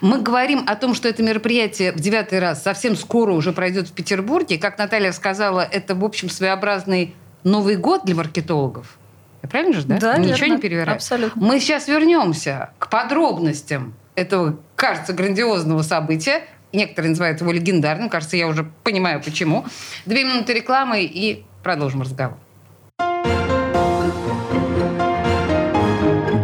Мы 0.00 0.22
говорим 0.22 0.62
о 0.68 0.76
том, 0.76 0.94
что 0.94 1.08
это 1.08 1.20
мероприятие 1.20 1.90
в 1.90 1.96
девятый 1.96 2.38
раз 2.38 2.62
совсем 2.62 2.94
скоро 2.94 3.32
уже 3.32 3.52
пройдет 3.52 3.88
в 3.88 3.92
Петербурге. 3.92 4.56
Как 4.56 4.78
Наталья 4.78 5.10
сказала, 5.10 5.62
это, 5.62 5.96
в 5.96 6.04
общем, 6.04 6.30
своеобразный 6.30 7.12
Новый 7.42 7.74
год 7.74 8.02
для 8.04 8.14
маркетологов. 8.14 8.98
Я 9.42 9.48
правильно 9.48 9.80
же, 9.80 9.84
да? 9.88 9.98
Да, 9.98 10.16
Ничего 10.18 10.36
верно. 10.36 10.54
не 10.54 10.60
перевираем. 10.60 10.96
Абсолютно. 10.96 11.42
Мы 11.42 11.58
сейчас 11.58 11.88
вернемся 11.88 12.70
к 12.78 12.88
подробностям 12.88 13.94
этого, 14.14 14.60
кажется, 14.76 15.12
грандиозного 15.12 15.82
события. 15.82 16.44
Некоторые 16.72 17.10
называют 17.10 17.40
его 17.40 17.50
легендарным. 17.50 18.08
Кажется, 18.08 18.36
я 18.36 18.46
уже 18.46 18.70
понимаю, 18.84 19.20
почему. 19.20 19.64
Две 20.06 20.22
минуты 20.22 20.52
рекламы 20.52 21.02
и 21.02 21.42
продолжим 21.64 22.02
разговор. 22.02 22.38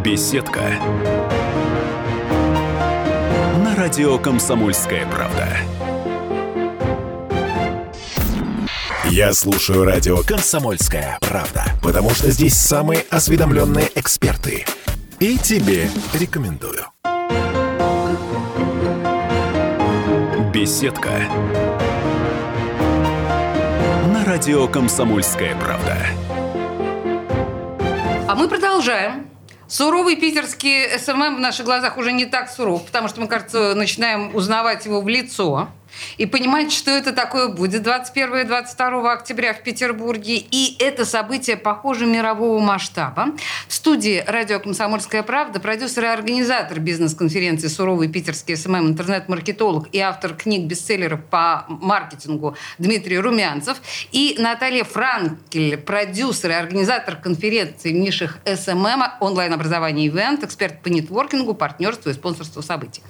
Беседка. 0.06 0.60
На 3.56 3.75
радио 3.75 4.18
«Комсомольская 4.20 5.04
правда». 5.06 5.48
Я 9.10 9.32
слушаю 9.32 9.84
радио 9.84 10.18
«Комсомольская 10.18 11.18
правда», 11.22 11.64
потому 11.82 12.10
что 12.10 12.30
здесь 12.30 12.56
самые 12.56 13.04
осведомленные 13.10 13.90
эксперты. 13.96 14.64
И 15.18 15.36
тебе 15.38 15.90
рекомендую. 16.14 16.86
Беседка. 20.54 21.10
На 24.14 24.25
радио 24.25 24.68
«Комсомольская 24.68 25.56
правда». 25.56 25.96
А 28.28 28.34
мы 28.36 28.48
продолжаем. 28.48 29.25
Суровый 29.68 30.14
питерский 30.14 30.96
SMM 30.96 31.36
в 31.37 31.40
наших 31.40 31.66
глазах 31.66 31.96
уже 31.96 32.12
не 32.12 32.25
так 32.25 32.49
суров, 32.49 32.87
потому 32.87 33.08
что 33.08 33.20
мы, 33.20 33.26
кажется, 33.26 33.75
начинаем 33.75 34.35
узнавать 34.35 34.87
его 34.87 35.00
в 35.00 35.08
лицо 35.08 35.68
и 36.16 36.26
понимать, 36.26 36.72
что 36.72 36.90
это 36.90 37.12
такое 37.12 37.48
будет 37.48 37.82
21 37.82 38.38
и 38.38 38.44
22 38.44 39.12
октября 39.12 39.54
в 39.54 39.62
Петербурге. 39.62 40.36
И 40.36 40.76
это 40.78 41.04
событие, 41.04 41.56
похоже, 41.56 42.06
мирового 42.06 42.58
масштаба. 42.60 43.28
В 43.68 43.74
студии 43.74 44.24
радио 44.26 44.60
«Комсомольская 44.60 45.22
правда» 45.22 45.60
продюсер 45.60 46.04
и 46.04 46.08
организатор 46.08 46.80
бизнес-конференции 46.80 47.68
«Суровый 47.68 48.08
питерский 48.08 48.56
SMM», 48.56 48.88
интернет-маркетолог 48.88 49.88
и 49.92 49.98
автор 49.98 50.34
книг-бестселлеров 50.34 51.24
по 51.24 51.64
маркетингу 51.68 52.56
Дмитрий 52.78 53.18
Румянцев 53.18 53.80
и 54.12 54.36
Наталья 54.38 54.84
Франкель, 54.84 55.76
продюсер 55.76 56.50
и 56.50 56.54
организатор 56.54 57.16
конференции 57.16 57.92
в 57.92 57.96
нишах 57.96 58.38
SMM, 58.44 59.02
онлайн-образование 59.20 60.08
event, 60.08 60.44
эксперт 60.44 60.80
по 60.82 60.88
нетворкингу, 60.88 61.54
партнерству 61.54 62.10
и 62.10 62.14
спонсорству 62.14 62.62
событий. 62.62 63.02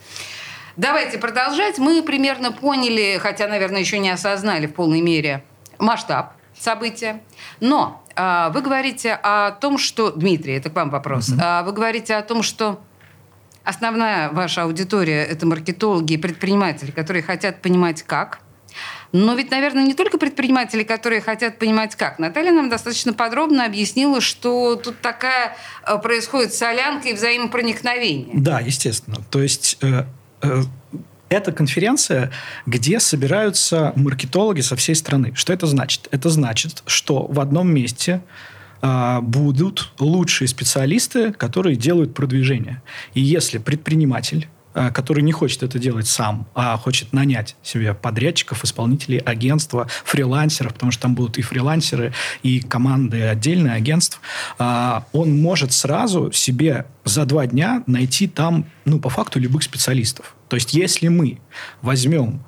Давайте 0.76 1.18
продолжать. 1.18 1.78
Мы 1.78 2.02
примерно 2.02 2.52
поняли, 2.52 3.18
хотя, 3.18 3.48
наверное, 3.48 3.80
еще 3.80 3.98
не 3.98 4.10
осознали 4.10 4.66
в 4.66 4.74
полной 4.74 5.00
мере 5.00 5.42
масштаб 5.78 6.34
события. 6.58 7.22
Но 7.60 8.02
а, 8.14 8.50
вы 8.50 8.60
говорите 8.60 9.12
о 9.22 9.52
том, 9.52 9.78
что... 9.78 10.10
Дмитрий, 10.10 10.54
это 10.54 10.70
к 10.70 10.74
вам 10.74 10.90
вопрос. 10.90 11.32
А, 11.40 11.62
вы 11.62 11.72
говорите 11.72 12.14
о 12.14 12.22
том, 12.22 12.42
что 12.42 12.80
основная 13.64 14.30
ваша 14.30 14.64
аудитория– 14.64 15.24
это 15.24 15.46
маркетологи 15.46 16.14
и 16.14 16.16
предприниматели, 16.18 16.90
которые 16.90 17.22
хотят 17.22 17.62
понимать, 17.62 18.02
как. 18.02 18.40
Но 19.12 19.34
ведь, 19.34 19.50
наверное, 19.50 19.84
не 19.84 19.94
только 19.94 20.18
предприниматели, 20.18 20.82
которые 20.82 21.22
хотят 21.22 21.58
понимать, 21.58 21.96
как. 21.96 22.18
Наталья 22.18 22.52
нам 22.52 22.68
достаточно 22.68 23.14
подробно 23.14 23.64
объяснила, 23.64 24.20
что 24.20 24.76
тут 24.76 25.00
такая 25.00 25.56
э, 25.86 25.98
происходит 25.98 26.52
солянка 26.52 27.08
и 27.08 27.14
взаимопроникновение. 27.14 28.34
Да, 28.34 28.60
естественно. 28.60 29.18
То 29.30 29.40
есть 29.40 29.78
э, 29.80 30.04
это 31.28 31.52
конференция, 31.52 32.30
где 32.66 33.00
собираются 33.00 33.92
маркетологи 33.96 34.60
со 34.60 34.76
всей 34.76 34.94
страны. 34.94 35.32
Что 35.34 35.52
это 35.52 35.66
значит? 35.66 36.08
Это 36.10 36.30
значит, 36.30 36.82
что 36.86 37.26
в 37.26 37.40
одном 37.40 37.68
месте 37.68 38.22
а, 38.80 39.20
будут 39.20 39.92
лучшие 39.98 40.48
специалисты, 40.48 41.32
которые 41.32 41.76
делают 41.76 42.14
продвижение. 42.14 42.82
И 43.14 43.20
если 43.20 43.58
предприниматель 43.58 44.48
который 44.92 45.22
не 45.22 45.32
хочет 45.32 45.62
это 45.62 45.78
делать 45.78 46.06
сам, 46.06 46.46
а 46.54 46.76
хочет 46.76 47.12
нанять 47.12 47.56
себе 47.62 47.94
подрядчиков, 47.94 48.64
исполнителей, 48.64 49.18
агентства, 49.18 49.88
фрилансеров, 50.04 50.74
потому 50.74 50.92
что 50.92 51.02
там 51.02 51.14
будут 51.14 51.38
и 51.38 51.42
фрилансеры, 51.42 52.12
и 52.42 52.60
команды 52.60 53.22
отдельные 53.22 53.74
агентств, 53.74 54.20
а, 54.58 55.04
он 55.12 55.40
может 55.40 55.72
сразу 55.72 56.32
себе 56.32 56.86
за 57.04 57.24
два 57.24 57.46
дня 57.46 57.82
найти 57.86 58.26
там, 58.26 58.66
ну, 58.84 58.98
по 58.98 59.08
факту, 59.08 59.38
любых 59.38 59.62
специалистов. 59.62 60.34
То 60.48 60.56
есть, 60.56 60.74
если 60.74 61.08
мы 61.08 61.38
возьмем 61.82 62.42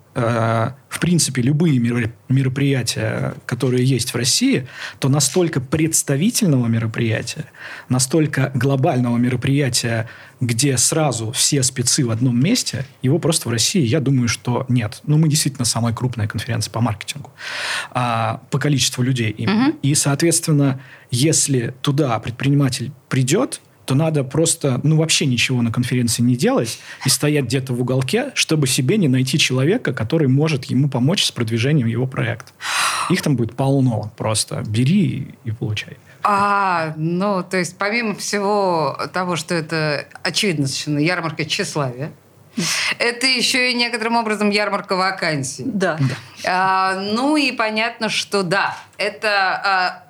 в 0.89 1.01
принципе, 1.01 1.43
любые 1.43 1.79
меро- 1.79 2.11
мероприятия, 2.29 3.35
которые 3.47 3.85
есть 3.85 4.13
в 4.13 4.17
России, 4.17 4.67
то 4.99 5.09
настолько 5.09 5.61
представительного 5.61 6.67
мероприятия, 6.67 7.45
настолько 7.89 8.51
глобального 8.55 9.17
мероприятия, 9.17 10.09
где 10.41 10.77
сразу 10.77 11.33
все 11.33 11.63
спецы 11.63 12.05
в 12.05 12.11
одном 12.11 12.41
месте, 12.43 12.85
его 13.03 13.19
просто 13.19 13.49
в 13.49 13.53
России, 13.53 13.83
я 13.83 14.01
думаю, 14.01 14.29
что 14.29 14.67
нет. 14.69 15.01
Ну, 15.05 15.19
мы 15.19 15.29
действительно 15.29 15.65
самая 15.65 15.95
крупная 15.95 16.27
конференция 16.27 16.73
по 16.73 16.81
маркетингу. 16.81 17.31
А, 17.91 18.43
по 18.51 18.59
количеству 18.59 19.03
людей 19.03 19.31
именно. 19.31 19.75
И, 19.83 19.95
соответственно, 19.95 20.81
если 21.11 21.75
туда 21.83 22.19
предприниматель 22.19 22.93
придет, 23.09 23.61
то 23.89 23.95
надо 23.95 24.23
просто, 24.23 24.83
ну, 24.83 24.99
вообще 24.99 25.25
ничего 25.25 25.63
на 25.63 25.73
конференции 25.73 26.21
не 26.21 26.37
делать 26.37 26.79
и 27.07 27.09
стоять 27.09 27.47
где-то 27.47 27.73
в 27.73 27.81
уголке, 27.81 28.33
чтобы 28.35 28.67
себе 28.67 28.99
не 28.99 29.09
найти 29.09 29.39
человека, 29.39 29.95
который 29.95 30.29
может 30.29 30.67
ему 30.67 30.91
помочь 30.91 31.25
с 31.25 31.33
продвижением 31.33 31.87
его 31.87 32.07
проекта. 32.07 32.53
Их 33.09 33.23
там 33.23 33.35
будет 33.35 33.57
полно 33.57 34.13
просто. 34.19 34.63
Бери 34.67 35.33
и, 35.45 35.49
и 35.49 35.53
получай. 35.53 35.97
А, 36.23 36.93
ну, 36.99 37.43
то 37.43 37.57
есть 37.57 37.79
помимо 37.79 38.15
всего 38.15 38.95
того, 39.15 39.37
что 39.37 39.55
это 39.55 40.07
очевидно 40.23 40.67
совершенно 40.67 40.99
ярмарка 40.99 41.47
тщеславия, 41.47 42.13
это 42.99 43.27
еще 43.27 43.71
и 43.71 43.75
некоторым 43.75 44.17
образом 44.17 44.51
ярмарка 44.51 44.97
вакансий. 44.97 45.65
Да. 45.67 45.99
А, 46.45 47.01
ну 47.01 47.39
и 47.39 47.53
понятно, 47.53 48.11
что 48.11 48.43
да, 48.43 48.77
это, 48.99 49.31
а, 49.65 50.03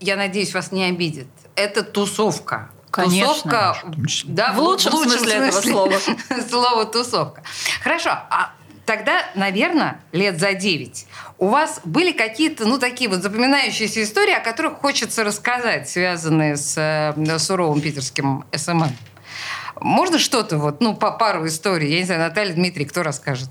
я 0.00 0.16
надеюсь, 0.16 0.52
вас 0.54 0.72
не 0.72 0.84
обидит. 0.84 1.28
Это 1.56 1.82
тусовка. 1.82 2.70
Конечно. 2.90 3.34
Тусовка, 3.34 3.76
В 3.84 3.92
том 3.92 4.06
числе. 4.06 4.30
да, 4.32 4.52
В 4.52 4.58
лучшем 4.58 4.92
смысле 4.92 5.32
этого 5.34 5.60
слова. 5.60 5.98
Слово 6.50 6.86
тусовка. 6.86 7.42
Хорошо, 7.82 8.10
а 8.10 8.52
тогда, 8.84 9.22
наверное, 9.36 10.00
лет 10.10 10.40
за 10.40 10.54
9 10.54 11.06
у 11.38 11.48
вас 11.48 11.80
были 11.84 12.12
какие-то, 12.12 12.66
ну, 12.66 12.78
такие 12.78 13.08
вот 13.08 13.22
запоминающиеся 13.22 14.02
истории, 14.02 14.34
о 14.34 14.40
которых 14.40 14.74
хочется 14.78 15.22
рассказать, 15.24 15.88
связанные 15.88 16.56
с 16.56 16.74
э, 16.76 17.38
суровым 17.38 17.80
питерским 17.80 18.44
SMM? 18.54 18.90
Можно 19.80 20.18
что-то 20.18 20.58
вот, 20.58 20.80
ну, 20.80 20.94
по 20.94 21.12
пару 21.12 21.46
историй? 21.46 21.90
Я 21.92 22.00
не 22.00 22.04
знаю, 22.04 22.20
Наталья, 22.20 22.52
Дмитрий, 22.52 22.84
кто 22.84 23.02
расскажет? 23.02 23.48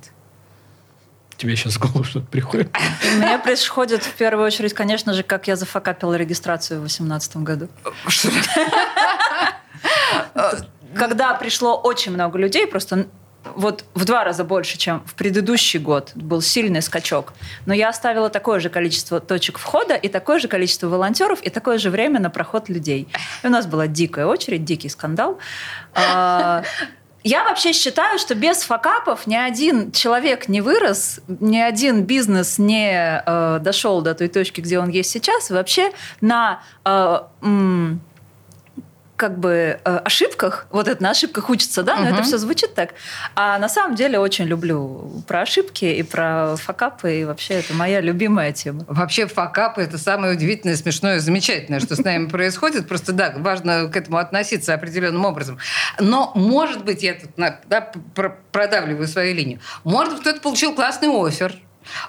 Тебе 1.40 1.56
сейчас 1.56 1.76
в 1.76 1.80
голову 1.80 2.04
что-то 2.04 2.26
приходит? 2.28 2.70
Мне 3.16 3.40
происходит 3.40 4.04
в 4.04 4.14
первую 4.16 4.46
очередь, 4.46 4.74
конечно 4.74 5.14
же, 5.14 5.24
как 5.24 5.48
я 5.48 5.56
зафакапила 5.56 6.16
регистрацию 6.16 6.80
в 6.80 6.84
2018 6.84 7.38
году. 7.38 7.70
Когда 10.94 11.34
пришло 11.36 11.78
очень 11.78 12.12
много 12.12 12.38
людей, 12.38 12.68
просто 12.68 13.08
вот 13.56 13.86
в 13.94 14.04
два 14.04 14.26
раза 14.26 14.44
больше, 14.44 14.78
чем 14.78 15.02
в 15.06 15.14
предыдущий 15.14 15.80
год. 15.80 16.12
Был 16.14 16.42
сильный 16.42 16.82
скачок. 16.82 17.32
Но 17.66 17.74
я 17.74 17.88
оставила 17.88 18.30
такое 18.30 18.60
же 18.60 18.70
количество 18.70 19.22
точек 19.22 19.60
входа 19.60 19.96
и 19.96 20.10
такое 20.10 20.40
же 20.40 20.50
количество 20.50 20.88
волонтеров 20.88 21.42
и 21.42 21.50
такое 21.50 21.78
же 21.78 21.90
время 21.90 22.20
на 22.20 22.30
проход 22.30 22.68
людей. 22.68 23.08
И 23.44 23.48
у 23.48 23.50
нас 23.50 23.66
была 23.66 23.88
дикая 23.88 24.26
очередь, 24.26 24.66
дикий 24.66 24.90
скандал. 24.90 25.40
Я 27.30 27.44
вообще 27.44 27.74
считаю, 27.74 28.18
что 28.18 28.34
без 28.34 28.64
факапов 28.64 29.28
ни 29.28 29.36
один 29.36 29.92
человек 29.92 30.50
не 30.50 30.62
вырос, 30.62 31.20
ни 31.28 31.60
один 31.60 32.02
бизнес 32.02 32.58
не 32.58 33.22
э, 33.24 33.60
дошел 33.62 34.02
до 34.02 34.16
той 34.16 34.30
точки, 34.30 34.62
где 34.62 34.80
он 34.80 34.90
есть 34.90 35.12
сейчас. 35.12 35.52
Вообще 35.52 35.92
на 36.22 36.64
э, 36.86 37.20
как 39.20 39.38
бы 39.38 39.82
э, 39.84 39.98
ошибках, 39.98 40.66
вот 40.72 40.88
это 40.88 41.04
на 41.04 41.10
ошибках 41.10 41.50
учится, 41.50 41.84
да, 41.84 41.98
но 41.98 42.04
угу. 42.04 42.14
это 42.14 42.24
все 42.24 42.38
звучит 42.38 42.74
так. 42.74 42.94
А 43.36 43.60
на 43.60 43.68
самом 43.68 43.96
деле 43.96 44.18
очень 44.18 44.46
люблю 44.46 45.12
про 45.28 45.42
ошибки 45.42 45.84
и 45.84 46.04
про 46.04 46.56
факапы, 46.56 47.20
и 47.20 47.26
вообще 47.26 47.56
это 47.56 47.74
моя 47.74 48.00
любимая 48.00 48.54
тема. 48.54 48.86
Вообще 48.88 49.28
факапы 49.28 49.82
это 49.82 49.98
самое 49.98 50.34
удивительное, 50.36 50.78
смешное, 50.78 51.20
замечательное, 51.20 51.82
что 51.82 51.98
с 51.98 52.00
нами 52.00 52.28
происходит. 52.30 52.88
Просто 52.88 53.12
да, 53.12 53.34
важно 53.36 53.90
к 53.90 53.98
этому 53.98 54.20
относиться 54.20 54.74
определенным 54.74 55.26
образом. 55.26 55.60
Но, 56.00 56.32
может 56.34 56.86
быть, 56.86 57.04
я 57.04 57.16
тут 57.16 57.32
да, 57.68 57.92
продавливаю 58.54 59.08
свою 59.10 59.36
линию. 59.36 59.60
Может 59.84 60.14
быть, 60.14 60.22
кто-то 60.22 60.40
получил 60.40 60.74
классный 60.74 61.10
офер, 61.10 61.54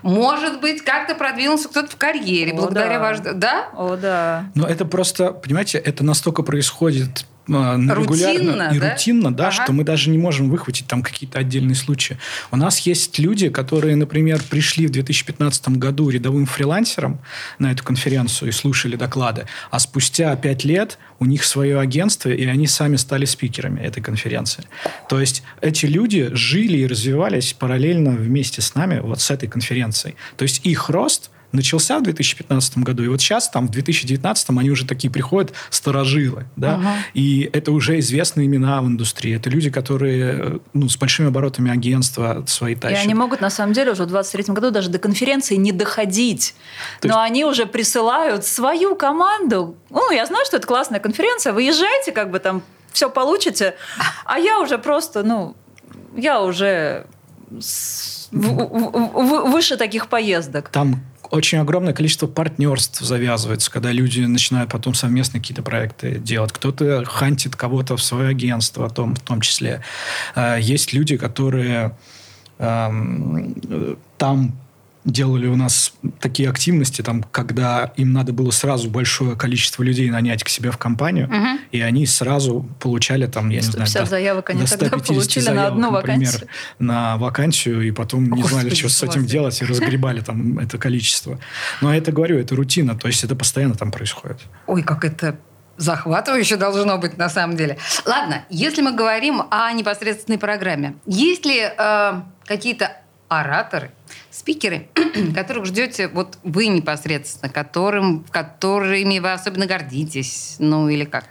может 0.02 0.60
быть, 0.60 0.82
как-то 0.82 1.14
продвинулся 1.14 1.68
кто-то 1.68 1.90
в 1.90 1.96
карьере 1.96 2.52
О, 2.52 2.56
благодаря 2.56 2.98
да. 2.98 3.00
ваш... 3.00 3.18
Да? 3.20 3.68
О, 3.74 3.96
да. 3.96 4.44
Но 4.54 4.66
это 4.66 4.84
просто, 4.84 5.32
понимаете, 5.32 5.78
это 5.78 6.04
настолько 6.04 6.42
происходит 6.42 7.24
а, 7.52 7.76
регулярно 7.76 8.70
и 8.74 8.78
да? 8.78 8.92
рутинно, 8.92 9.34
да, 9.34 9.48
ага. 9.48 9.62
что 9.62 9.72
мы 9.72 9.84
даже 9.84 10.10
не 10.10 10.18
можем 10.18 10.50
выхватить 10.50 10.86
там 10.86 11.02
какие-то 11.02 11.38
отдельные 11.38 11.74
случаи. 11.74 12.18
У 12.50 12.56
нас 12.56 12.78
есть 12.80 13.18
люди, 13.18 13.48
которые, 13.48 13.96
например, 13.96 14.42
пришли 14.48 14.86
в 14.86 14.90
2015 14.90 15.68
году 15.70 16.08
рядовым 16.08 16.46
фрилансером 16.46 17.20
на 17.58 17.72
эту 17.72 17.84
конференцию 17.84 18.48
и 18.48 18.52
слушали 18.52 18.96
доклады, 18.96 19.46
а 19.70 19.78
спустя 19.78 20.34
пять 20.36 20.64
лет 20.64 20.98
у 21.18 21.26
них 21.26 21.44
свое 21.44 21.78
агентство, 21.78 22.30
и 22.30 22.46
они 22.46 22.66
сами 22.66 22.96
стали 22.96 23.24
спикерами 23.24 23.80
этой 23.80 24.02
конференции. 24.02 24.64
То 25.08 25.20
есть 25.20 25.42
эти 25.60 25.86
люди 25.86 26.30
жили 26.32 26.78
и 26.78 26.86
развивались 26.86 27.52
параллельно 27.52 28.12
вместе 28.12 28.62
с 28.62 28.74
нами 28.74 29.00
вот 29.00 29.20
с 29.20 29.30
этой 29.30 29.48
конференцией. 29.48 30.16
То 30.36 30.44
есть 30.44 30.64
их 30.64 30.88
рост– 30.88 31.30
начался 31.52 31.98
в 31.98 32.02
2015 32.02 32.78
году, 32.78 33.02
и 33.02 33.08
вот 33.08 33.20
сейчас, 33.20 33.48
там, 33.48 33.68
в 33.68 33.70
2019 33.70 34.50
они 34.50 34.70
уже 34.70 34.86
такие 34.86 35.10
приходят 35.10 35.52
старожилы, 35.70 36.46
да, 36.56 36.74
ага. 36.74 36.94
и 37.14 37.48
это 37.52 37.72
уже 37.72 37.98
известные 37.98 38.46
имена 38.46 38.80
в 38.82 38.86
индустрии, 38.86 39.36
это 39.36 39.50
люди, 39.50 39.70
которые, 39.70 40.60
ну, 40.72 40.88
с 40.88 40.96
большими 40.96 41.28
оборотами 41.28 41.70
агентства 41.70 42.44
свои 42.46 42.74
тащат. 42.74 42.98
И 42.98 43.02
они 43.02 43.14
могут, 43.14 43.40
на 43.40 43.50
самом 43.50 43.72
деле, 43.72 43.92
уже 43.92 44.04
в 44.04 44.08
2023 44.08 44.54
году 44.54 44.70
даже 44.70 44.90
до 44.90 44.98
конференции 44.98 45.56
не 45.56 45.72
доходить, 45.72 46.54
То 47.00 47.08
но 47.08 47.14
есть... 47.14 47.30
они 47.30 47.44
уже 47.44 47.66
присылают 47.66 48.44
свою 48.44 48.94
команду, 48.94 49.76
ну, 49.90 50.10
я 50.10 50.26
знаю, 50.26 50.44
что 50.46 50.56
это 50.56 50.66
классная 50.66 51.00
конференция, 51.00 51.52
выезжайте, 51.52 52.12
как 52.12 52.30
бы 52.30 52.38
там 52.38 52.62
все 52.92 53.10
получите, 53.10 53.74
а 54.24 54.38
я 54.38 54.60
уже 54.60 54.78
просто, 54.78 55.22
ну, 55.22 55.56
я 56.16 56.42
уже 56.42 57.06
выше 58.30 59.76
таких 59.76 60.08
поездок. 60.08 60.68
Там 60.68 61.02
очень 61.30 61.58
огромное 61.58 61.92
количество 61.92 62.26
партнерств 62.26 63.00
завязывается, 63.00 63.70
когда 63.70 63.92
люди 63.92 64.20
начинают 64.20 64.70
потом 64.70 64.94
совместно 64.94 65.40
какие-то 65.40 65.62
проекты 65.62 66.18
делать. 66.18 66.52
Кто-то 66.52 67.04
хантит 67.04 67.56
кого-то 67.56 67.96
в 67.96 68.02
свое 68.02 68.28
агентство, 68.28 68.88
в 68.88 68.94
том, 68.94 69.14
в 69.14 69.20
том 69.20 69.40
числе. 69.40 69.82
А, 70.34 70.56
есть 70.56 70.92
люди, 70.92 71.16
которые 71.16 71.96
там 74.18 74.52
делали 75.04 75.46
у 75.46 75.56
нас 75.56 75.94
такие 76.20 76.48
активности, 76.50 77.02
там, 77.02 77.22
когда 77.22 77.92
им 77.96 78.12
надо 78.12 78.32
было 78.32 78.50
сразу 78.50 78.90
большое 78.90 79.36
количество 79.36 79.82
людей 79.82 80.10
нанять 80.10 80.44
к 80.44 80.48
себе 80.48 80.70
в 80.70 80.78
компанию, 80.78 81.26
угу. 81.26 81.60
и 81.72 81.80
они 81.80 82.06
сразу 82.06 82.68
получали 82.80 83.26
там, 83.26 83.48
я 83.48 83.60
не 83.60 83.62
знаю, 83.62 83.88
до, 83.90 84.04
заявок 84.04 84.50
они 84.50 84.60
до 84.60 84.66
150 84.66 84.90
тогда 84.90 85.14
получили 85.14 85.44
заявок, 85.44 85.62
на 85.62 85.66
одну 85.68 85.90
например, 85.90 86.32
вакансию. 86.32 86.48
на 86.78 87.16
вакансию, 87.16 87.82
и 87.82 87.90
потом 87.90 88.24
не 88.24 88.42
Господи, 88.42 88.52
знали, 88.52 88.74
что 88.74 88.88
с 88.88 89.02
этим 89.02 89.24
делать, 89.24 89.60
и 89.62 89.64
разгребали 89.64 90.20
там 90.20 90.58
это 90.58 90.76
количество. 90.78 91.38
Но 91.80 91.92
я 91.92 91.98
это 91.98 92.12
говорю, 92.12 92.38
это 92.38 92.54
рутина, 92.54 92.96
то 92.96 93.08
есть 93.08 93.24
это 93.24 93.34
постоянно 93.34 93.74
там 93.74 93.90
происходит. 93.90 94.40
Ой, 94.66 94.82
как 94.82 95.04
это 95.04 95.38
захватывающе 95.78 96.56
должно 96.56 96.98
быть 96.98 97.16
на 97.16 97.30
самом 97.30 97.56
деле. 97.56 97.78
Ладно, 98.04 98.44
если 98.50 98.82
мы 98.82 98.92
говорим 98.92 99.42
о 99.50 99.72
непосредственной 99.72 100.38
программе, 100.38 100.96
есть 101.06 101.46
ли 101.46 101.58
э, 101.58 102.20
какие-то 102.44 103.00
ораторы, 103.30 103.92
спикеры, 104.30 104.88
которых 105.34 105.64
ждете 105.64 106.08
вот 106.08 106.38
вы 106.42 106.66
непосредственно, 106.66 107.50
которым, 107.50 108.24
которыми 108.30 109.20
вы 109.20 109.32
особенно 109.32 109.66
гордитесь, 109.66 110.56
ну 110.58 110.88
или 110.88 111.04
как? 111.04 111.24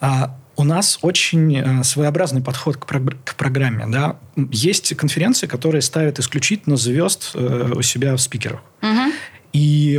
А, 0.00 0.34
у 0.56 0.64
нас 0.64 0.98
очень 1.02 1.56
э, 1.56 1.84
своеобразный 1.84 2.40
подход 2.40 2.76
к, 2.76 2.86
прог- 2.86 3.16
к 3.24 3.34
программе. 3.34 3.86
Да? 3.88 4.16
Есть 4.36 4.94
конференции, 4.94 5.46
которые 5.46 5.82
ставят 5.82 6.18
исключительно 6.18 6.76
звезд 6.76 7.32
э, 7.34 7.72
у 7.74 7.82
себя 7.82 8.14
в 8.14 8.20
спикерах. 8.20 8.60
Угу. 8.82 9.12
И 9.52 9.98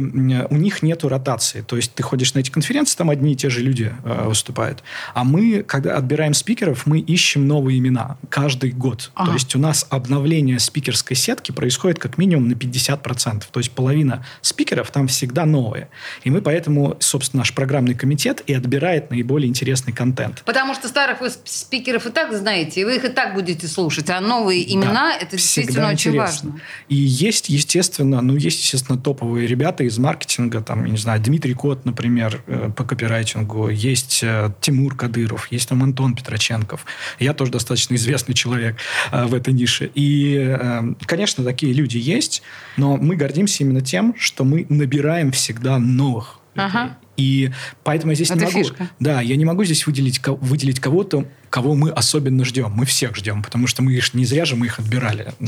у 0.49 0.55
них 0.55 0.81
нет 0.81 1.03
ротации. 1.03 1.61
То 1.61 1.75
есть 1.75 1.93
ты 1.93 2.03
ходишь 2.03 2.33
на 2.33 2.39
эти 2.39 2.49
конференции, 2.49 2.97
там 2.97 3.09
одни 3.09 3.33
и 3.33 3.35
те 3.35 3.49
же 3.49 3.61
люди 3.61 3.93
э, 4.03 4.27
выступают. 4.27 4.83
А 5.13 5.23
мы, 5.23 5.63
когда 5.63 5.97
отбираем 5.97 6.33
спикеров, 6.33 6.85
мы 6.85 6.99
ищем 6.99 7.47
новые 7.47 7.79
имена 7.79 8.17
каждый 8.29 8.71
год. 8.71 9.11
Ага. 9.13 9.27
То 9.27 9.33
есть 9.33 9.55
у 9.55 9.59
нас 9.59 9.85
обновление 9.89 10.59
спикерской 10.59 11.17
сетки 11.17 11.51
происходит 11.51 11.99
как 11.99 12.17
минимум 12.17 12.47
на 12.47 12.53
50%. 12.53 13.43
То 13.51 13.59
есть 13.59 13.71
половина 13.71 14.25
спикеров 14.41 14.89
там 14.91 15.07
всегда 15.07 15.45
новые. 15.45 15.89
И 16.23 16.29
мы 16.29 16.41
поэтому, 16.41 16.95
собственно, 16.99 17.41
наш 17.41 17.53
программный 17.53 17.95
комитет 17.95 18.41
и 18.47 18.53
отбирает 18.53 19.11
наиболее 19.11 19.49
интересный 19.49 19.93
контент. 19.93 20.43
Потому 20.45 20.73
что 20.75 20.87
старых 20.87 21.21
вы 21.21 21.29
спикеров 21.43 22.05
и 22.05 22.11
так 22.11 22.33
знаете, 22.33 22.81
и 22.81 22.85
вы 22.85 22.95
их 22.95 23.05
и 23.05 23.09
так 23.09 23.33
будете 23.33 23.67
слушать. 23.67 24.09
А 24.09 24.21
новые 24.21 24.73
имена, 24.73 25.11
да, 25.11 25.17
это 25.17 25.37
действительно 25.37 25.89
очень 25.89 26.11
интересно. 26.11 26.51
важно. 26.51 26.61
И 26.87 26.95
есть, 26.95 27.49
естественно, 27.49 28.21
ну, 28.21 28.35
есть, 28.35 28.61
естественно, 28.61 28.97
топовые 28.97 29.40
топовые 29.41 29.47
ребята 29.47 29.83
из 29.83 29.97
маркетинга, 29.97 30.61
там, 30.61 30.85
я 30.85 30.91
не 30.91 30.97
знаю, 30.97 31.21
Дмитрий 31.21 31.53
Кот, 31.53 31.85
например, 31.85 32.43
э, 32.47 32.69
по 32.75 32.83
копирайтингу, 32.83 33.69
есть 33.69 34.21
э, 34.23 34.51
Тимур 34.61 34.95
Кадыров, 34.95 35.51
есть 35.51 35.69
там 35.69 35.83
Антон 35.83 36.15
Петроченков. 36.15 36.85
Я 37.19 37.33
тоже 37.33 37.51
достаточно 37.51 37.95
известный 37.95 38.33
человек 38.35 38.75
э, 39.11 39.25
в 39.25 39.33
этой 39.33 39.53
нише. 39.53 39.89
И, 39.95 40.57
конечно, 41.05 41.43
такие 41.43 41.73
люди 41.73 41.97
есть, 41.97 42.41
но 42.77 42.97
мы 42.97 43.15
гордимся 43.15 43.63
именно 43.63 43.81
тем, 43.81 44.15
что 44.17 44.43
мы 44.43 44.65
набираем 44.69 45.31
всегда 45.31 45.79
новых 45.79 46.41
Ага. 46.55 46.97
И 47.21 47.51
поэтому 47.83 48.11
я 48.11 48.15
здесь 48.15 48.31
Это 48.31 48.39
не 48.39 48.45
могу... 48.45 48.57
Фишка. 48.57 48.89
Да, 48.99 49.21
я 49.21 49.35
не 49.35 49.45
могу 49.45 49.63
здесь 49.63 49.85
выделить, 49.85 50.19
выделить 50.25 50.79
кого-то, 50.79 51.25
кого 51.49 51.75
мы 51.75 51.91
особенно 51.91 52.43
ждем. 52.43 52.71
Мы 52.71 52.85
всех 52.85 53.15
ждем, 53.15 53.43
потому 53.43 53.67
что 53.67 53.83
мы 53.83 53.93
их 53.93 54.13
не 54.13 54.25
зря 54.25 54.45
же 54.45 54.55
мы 54.55 54.65
их 54.65 54.79
отбирали. 54.79 55.33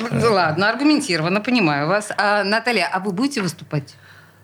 Ну, 0.00 0.08
ну, 0.10 0.32
ладно, 0.32 0.68
аргументированно, 0.68 1.40
понимаю 1.40 1.86
вас. 1.86 2.10
А, 2.16 2.42
Наталья, 2.42 2.88
а 2.92 2.98
вы 2.98 3.12
будете 3.12 3.40
выступать? 3.40 3.94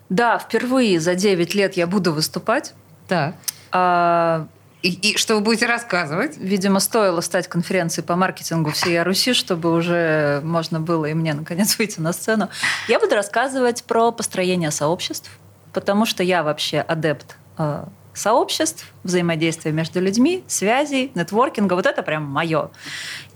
Да, 0.09 0.39
впервые 0.39 1.01
за 1.01 1.15
9 1.15 1.55
лет 1.55 1.77
я 1.77 1.87
буду 1.87 2.13
выступать. 2.13 2.75
Так. 3.09 3.35
А, 3.73 4.47
и, 4.83 4.93
и 4.93 5.17
что 5.17 5.35
вы 5.35 5.41
будете 5.41 5.67
рассказывать? 5.67 6.37
Видимо, 6.37 6.79
стоило 6.79 7.21
стать 7.21 7.49
конференцией 7.49 8.07
по 8.07 8.15
маркетингу 8.15 8.71
всей 8.71 9.03
Руси, 9.03 9.35
чтобы 9.35 9.73
уже 9.73 10.41
можно 10.45 10.81
было 10.81 11.07
и 11.07 11.15
мне, 11.15 11.35
наконец, 11.35 11.77
выйти 11.79 11.99
на 11.99 12.13
сцену. 12.13 12.49
Я 12.87 13.01
буду 13.01 13.15
рассказывать 13.17 13.83
про 13.85 14.13
построение 14.13 14.71
сообществ, 14.71 15.31
потому 15.79 16.07
что 16.07 16.25
я 16.25 16.43
вообще 16.43 16.81
адепт 16.81 17.37
э, 17.57 17.85
сообществ, 18.15 18.85
взаимодействия 19.05 19.71
между 19.71 20.01
людьми, 20.01 20.43
связей, 20.49 21.13
нетворкинга. 21.15 21.75
Вот 21.75 21.87
это 21.87 22.03
прям 22.03 22.25
мое. 22.25 22.71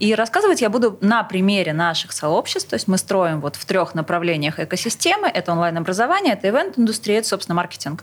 И 0.01 0.13
рассказывать 0.13 0.61
я 0.61 0.71
буду 0.71 0.99
на 1.01 1.23
примере 1.23 1.73
наших 1.73 2.11
сообществ. 2.11 2.69
То 2.69 2.75
есть 2.75 2.89
мы 2.89 2.99
строим 2.99 3.41
вот 3.41 3.55
в 3.55 3.65
трех 3.65 3.95
направлениях 3.95 4.59
экосистемы. 4.59 5.29
Это 5.29 5.53
онлайн-образование, 5.53 6.33
это 6.33 6.49
ивент-индустрия, 6.49 7.19
это, 7.19 7.29
собственно, 7.29 7.55
маркетинг. 7.55 8.03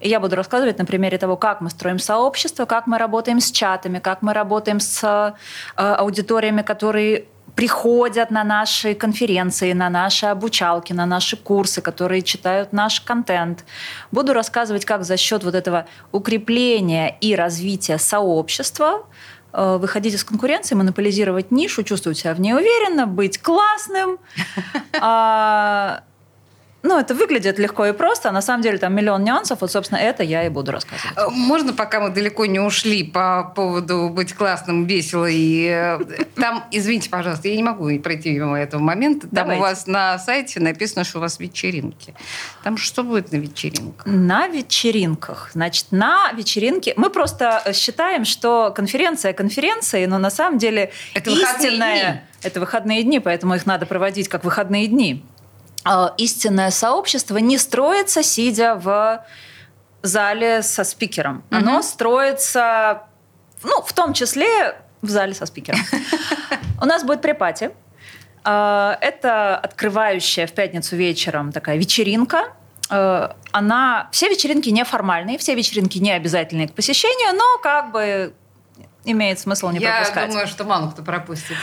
И 0.00 0.08
я 0.08 0.18
буду 0.18 0.34
рассказывать 0.34 0.78
на 0.78 0.86
примере 0.86 1.18
того, 1.18 1.36
как 1.36 1.60
мы 1.60 1.68
строим 1.68 1.98
сообщество, 1.98 2.64
как 2.64 2.86
мы 2.86 2.96
работаем 2.96 3.40
с 3.40 3.50
чатами, 3.50 3.98
как 3.98 4.22
мы 4.22 4.32
работаем 4.32 4.80
с 4.80 5.04
э, 5.04 5.82
аудиториями, 5.82 6.62
которые 6.62 7.26
приходят 7.54 8.30
на 8.30 8.44
наши 8.44 8.94
конференции, 8.94 9.72
на 9.72 9.90
наши 9.90 10.26
обучалки, 10.26 10.92
на 10.92 11.06
наши 11.06 11.36
курсы, 11.36 11.80
которые 11.80 12.22
читают 12.22 12.72
наш 12.72 13.00
контент. 13.00 13.64
Буду 14.10 14.32
рассказывать, 14.32 14.84
как 14.84 15.04
за 15.04 15.16
счет 15.16 15.44
вот 15.44 15.54
этого 15.54 15.86
укрепления 16.12 17.16
и 17.20 17.34
развития 17.34 17.98
сообщества 17.98 19.06
э, 19.52 19.76
выходить 19.76 20.14
из 20.14 20.24
конкуренции, 20.24 20.74
монополизировать 20.74 21.50
нишу, 21.50 21.82
чувствовать 21.84 22.18
себя 22.18 22.34
в 22.34 22.40
ней 22.40 22.54
уверенно, 22.54 23.06
быть 23.06 23.38
классным. 23.38 24.18
Ну, 26.84 26.98
это 26.98 27.14
выглядит 27.14 27.58
легко 27.58 27.86
и 27.86 27.92
просто, 27.92 28.28
а 28.28 28.32
на 28.32 28.42
самом 28.42 28.62
деле 28.62 28.76
там 28.76 28.94
миллион 28.94 29.24
нюансов. 29.24 29.62
Вот, 29.62 29.72
собственно, 29.72 29.98
это 29.98 30.22
я 30.22 30.44
и 30.44 30.50
буду 30.50 30.70
рассказывать. 30.70 31.16
Э, 31.16 31.30
можно, 31.30 31.72
пока 31.72 31.98
мы 31.98 32.10
далеко 32.10 32.44
не 32.44 32.60
ушли 32.60 33.02
по 33.02 33.52
поводу 33.56 34.10
быть 34.10 34.34
классным, 34.34 34.84
весело 34.84 35.24
и... 35.24 35.66
Э, 35.66 35.98
там, 36.36 36.64
извините, 36.70 37.08
пожалуйста, 37.08 37.48
я 37.48 37.56
не 37.56 37.62
могу 37.62 37.98
пройти 38.00 38.32
мимо 38.32 38.58
этого 38.58 38.82
момента. 38.82 39.22
Там 39.22 39.30
Давайте. 39.30 39.60
у 39.60 39.62
вас 39.62 39.86
на 39.86 40.18
сайте 40.18 40.60
написано, 40.60 41.04
что 41.04 41.18
у 41.18 41.20
вас 41.22 41.40
вечеринки. 41.40 42.14
Там 42.62 42.76
что 42.76 43.02
будет 43.02 43.32
на 43.32 43.36
вечеринках? 43.36 44.04
На 44.04 44.46
вечеринках. 44.48 45.50
Значит, 45.54 45.86
на 45.90 46.32
вечеринке... 46.32 46.92
Мы 46.96 47.08
просто 47.08 47.62
считаем, 47.72 48.26
что 48.26 48.74
конференция 48.76 49.32
конференции, 49.32 50.04
но 50.04 50.18
на 50.18 50.30
самом 50.30 50.58
деле 50.58 50.92
это 51.14 51.30
истинная... 51.30 52.24
Это 52.42 52.60
выходные 52.60 53.02
дни, 53.02 53.20
поэтому 53.20 53.54
их 53.54 53.64
надо 53.64 53.86
проводить 53.86 54.28
как 54.28 54.44
выходные 54.44 54.86
дни. 54.86 55.24
А, 55.84 56.14
истинное 56.16 56.70
сообщество 56.70 57.36
не 57.36 57.58
строится, 57.58 58.22
сидя 58.22 58.74
в 58.74 59.24
зале 60.02 60.62
со 60.62 60.84
спикером. 60.84 61.44
Угу. 61.50 61.56
Оно 61.56 61.82
строится, 61.82 63.04
ну, 63.62 63.82
в 63.82 63.92
том 63.92 64.12
числе 64.14 64.76
в 65.02 65.08
зале 65.08 65.34
со 65.34 65.46
спикером. 65.46 65.80
У 66.80 66.86
нас 66.86 67.04
будет 67.04 67.22
препати. 67.22 67.70
А, 68.44 68.96
это 69.00 69.56
открывающая 69.56 70.46
в 70.46 70.52
пятницу 70.52 70.96
вечером 70.96 71.52
такая 71.52 71.76
вечеринка. 71.76 72.52
А, 72.90 73.36
она... 73.52 74.08
Все 74.10 74.28
вечеринки 74.28 74.70
неформальные, 74.70 75.38
все 75.38 75.54
вечеринки 75.54 75.98
не 75.98 76.12
обязательные 76.12 76.68
к 76.68 76.74
посещению, 76.74 77.36
но 77.36 77.58
как 77.62 77.92
бы 77.92 78.34
имеет 79.04 79.38
смысл 79.38 79.68
не 79.70 79.80
Я 79.80 79.96
пропускать. 79.96 80.22
Я 80.24 80.28
думаю, 80.28 80.46
что 80.46 80.64
мало 80.64 80.90
кто 80.90 81.02
пропустит. 81.02 81.56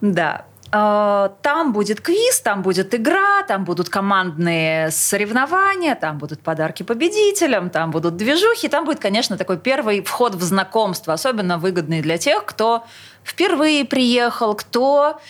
Да. 0.00 0.46
Э, 0.70 1.30
там 1.42 1.72
будет 1.72 2.00
квиз, 2.00 2.40
там 2.40 2.62
будет 2.62 2.94
игра, 2.94 3.42
там 3.44 3.64
будут 3.64 3.88
командные 3.88 4.90
соревнования, 4.90 5.94
там 5.94 6.18
будут 6.18 6.40
подарки 6.40 6.82
победителям, 6.82 7.70
там 7.70 7.90
будут 7.90 8.16
движухи, 8.16 8.68
там 8.68 8.84
будет, 8.84 9.00
конечно, 9.00 9.38
такой 9.38 9.58
первый 9.58 10.02
вход 10.02 10.34
в 10.34 10.42
знакомство, 10.42 11.14
особенно 11.14 11.58
выгодный 11.58 12.02
для 12.02 12.18
тех, 12.18 12.44
кто 12.44 12.84
впервые 13.24 13.86
приехал, 13.86 14.54
кто 14.54 15.20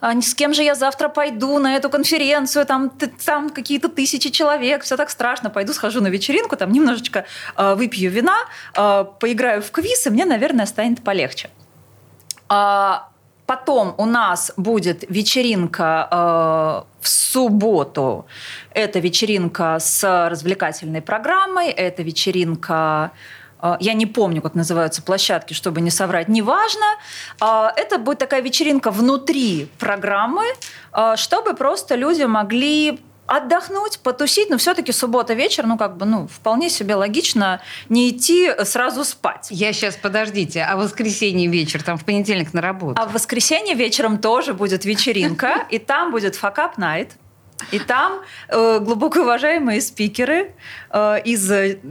а, 0.00 0.20
с 0.20 0.34
кем 0.34 0.54
же 0.54 0.62
я 0.62 0.74
завтра 0.74 1.08
пойду 1.08 1.58
на 1.58 1.76
эту 1.76 1.90
конференцию, 1.90 2.64
там, 2.64 2.90
там 3.24 3.50
какие-то 3.50 3.88
тысячи 3.88 4.30
человек, 4.30 4.82
все 4.82 4.96
так 4.96 5.10
страшно, 5.10 5.50
пойду 5.50 5.74
схожу 5.74 6.00
на 6.00 6.08
вечеринку, 6.08 6.56
там 6.56 6.72
немножечко 6.72 7.26
э, 7.56 7.74
выпью 7.74 8.10
вина, 8.10 8.36
поиграю 9.20 9.62
в 9.62 9.70
квиз, 9.70 10.06
и 10.06 10.10
мне, 10.10 10.24
наверное, 10.24 10.66
станет 10.66 11.02
полегче. 11.02 11.50
А, 12.48 13.08
Потом 13.46 13.94
у 13.96 14.06
нас 14.06 14.52
будет 14.56 15.04
вечеринка 15.08 16.08
э, 16.10 16.16
в 17.00 17.08
субботу. 17.08 18.26
Это 18.74 18.98
вечеринка 18.98 19.78
с 19.78 20.28
развлекательной 20.28 21.00
программой, 21.00 21.68
это 21.68 22.02
вечеринка 22.02 23.12
э, 23.62 23.76
я 23.78 23.92
не 23.94 24.06
помню, 24.06 24.42
как 24.42 24.54
называются 24.54 25.00
площадки, 25.00 25.54
чтобы 25.54 25.80
не 25.80 25.90
соврать, 25.90 26.28
неважно. 26.28 26.86
Э, 27.40 27.68
это 27.76 27.98
будет 27.98 28.18
такая 28.18 28.42
вечеринка 28.42 28.90
внутри 28.90 29.68
программы, 29.78 30.44
э, 30.92 31.14
чтобы 31.16 31.54
просто 31.54 31.94
люди 31.94 32.24
могли 32.24 32.98
отдохнуть, 33.26 33.98
потусить, 34.00 34.50
но 34.50 34.58
все-таки 34.58 34.92
суббота 34.92 35.34
вечер, 35.34 35.66
ну 35.66 35.76
как 35.76 35.96
бы, 35.96 36.06
ну 36.06 36.26
вполне 36.26 36.70
себе 36.70 36.94
логично 36.94 37.60
не 37.88 38.10
идти 38.10 38.50
сразу 38.64 39.04
спать. 39.04 39.48
Я 39.50 39.72
сейчас, 39.72 39.96
подождите, 39.96 40.62
а 40.62 40.76
воскресенье 40.76 41.48
вечер, 41.48 41.82
там 41.82 41.98
в 41.98 42.04
понедельник 42.04 42.54
на 42.54 42.60
работу? 42.60 43.00
А 43.00 43.06
в 43.06 43.12
воскресенье 43.12 43.74
вечером 43.74 44.18
тоже 44.18 44.54
будет 44.54 44.84
вечеринка, 44.84 45.66
и 45.70 45.78
там 45.78 46.10
будет 46.10 46.36
факап 46.36 46.78
найт. 46.78 47.12
И 47.72 47.78
там 47.78 48.20
э, 48.48 48.78
глубоко 48.80 49.20
уважаемые 49.20 49.80
спикеры 49.80 50.52
э, 50.90 51.20
из, 51.24 51.50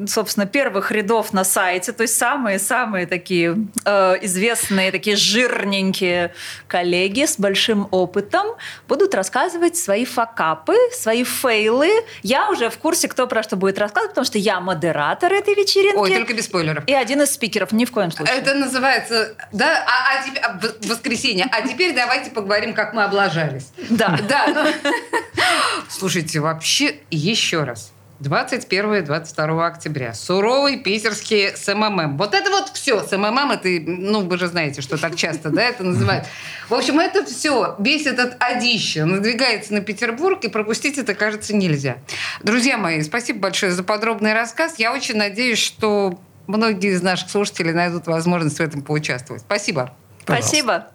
собственно, 0.09 0.45
первых 0.45 0.91
рядов 0.91 1.33
на 1.33 1.43
сайте, 1.43 1.91
то 1.91 2.03
есть 2.03 2.17
самые-самые 2.17 3.07
такие 3.07 3.57
э, 3.83 4.15
известные, 4.21 4.91
такие 4.91 5.15
жирненькие 5.15 6.33
коллеги 6.67 7.25
с 7.25 7.37
большим 7.37 7.87
опытом 7.91 8.55
будут 8.87 9.15
рассказывать 9.15 9.75
свои 9.75 10.05
факапы, 10.05 10.75
свои 10.93 11.23
фейлы. 11.23 11.89
Я 12.21 12.49
уже 12.49 12.69
в 12.69 12.77
курсе, 12.77 13.07
кто 13.07 13.27
про 13.27 13.43
что 13.43 13.55
будет 13.55 13.79
рассказывать, 13.79 14.11
потому 14.11 14.25
что 14.25 14.37
я 14.37 14.59
модератор 14.59 15.33
этой 15.33 15.55
вечеринки. 15.55 15.97
Ой, 15.97 16.13
только 16.13 16.33
без 16.33 16.45
спойлеров. 16.45 16.83
И 16.87 16.93
один 16.93 17.21
из 17.23 17.33
спикеров, 17.33 17.71
ни 17.71 17.85
в 17.85 17.91
коем 17.91 18.11
случае. 18.11 18.37
Это 18.37 18.53
называется, 18.53 19.35
да, 19.51 19.83
а, 19.85 20.47
а, 20.47 20.53
а 20.53 20.59
воскресенье. 20.87 21.47
А 21.51 21.67
теперь 21.67 21.93
давайте 21.93 22.31
поговорим, 22.31 22.73
как 22.73 22.93
мы 22.93 23.03
облажались. 23.03 23.71
Да. 23.89 24.17
Да. 24.29 24.67
Слушайте, 25.89 26.39
вообще 26.39 26.97
еще 27.09 27.63
раз. 27.63 27.91
21-22 28.21 29.65
октября. 29.65 30.13
Суровый 30.13 30.77
питерский 30.77 31.55
SMM. 31.55 32.17
Вот 32.17 32.33
это 32.33 32.49
вот 32.49 32.69
все. 32.69 33.03
SMM, 33.03 33.51
это, 33.51 33.67
ну, 33.85 34.21
вы 34.21 34.37
же 34.37 34.47
знаете, 34.47 34.81
что 34.81 34.97
так 34.97 35.15
часто, 35.15 35.49
да, 35.49 35.63
это 35.63 35.83
называют. 35.83 36.25
В 36.69 36.73
общем, 36.73 36.99
это 36.99 37.25
все, 37.25 37.75
весь 37.79 38.05
этот 38.05 38.37
адище 38.39 39.05
надвигается 39.05 39.73
на 39.73 39.81
Петербург, 39.81 40.43
и 40.45 40.47
пропустить 40.47 40.97
это, 40.97 41.13
кажется, 41.13 41.55
нельзя. 41.55 41.97
Друзья 42.41 42.77
мои, 42.77 43.01
спасибо 43.01 43.39
большое 43.39 43.71
за 43.71 43.83
подробный 43.83 44.33
рассказ. 44.33 44.75
Я 44.77 44.93
очень 44.93 45.17
надеюсь, 45.17 45.59
что 45.59 46.19
многие 46.47 46.93
из 46.93 47.01
наших 47.01 47.29
слушателей 47.29 47.73
найдут 47.73 48.07
возможность 48.07 48.57
в 48.57 48.61
этом 48.61 48.81
поучаствовать. 48.81 49.41
Спасибо. 49.41 49.93
Пожалуйста. 50.25 50.47
Спасибо. 50.47 50.94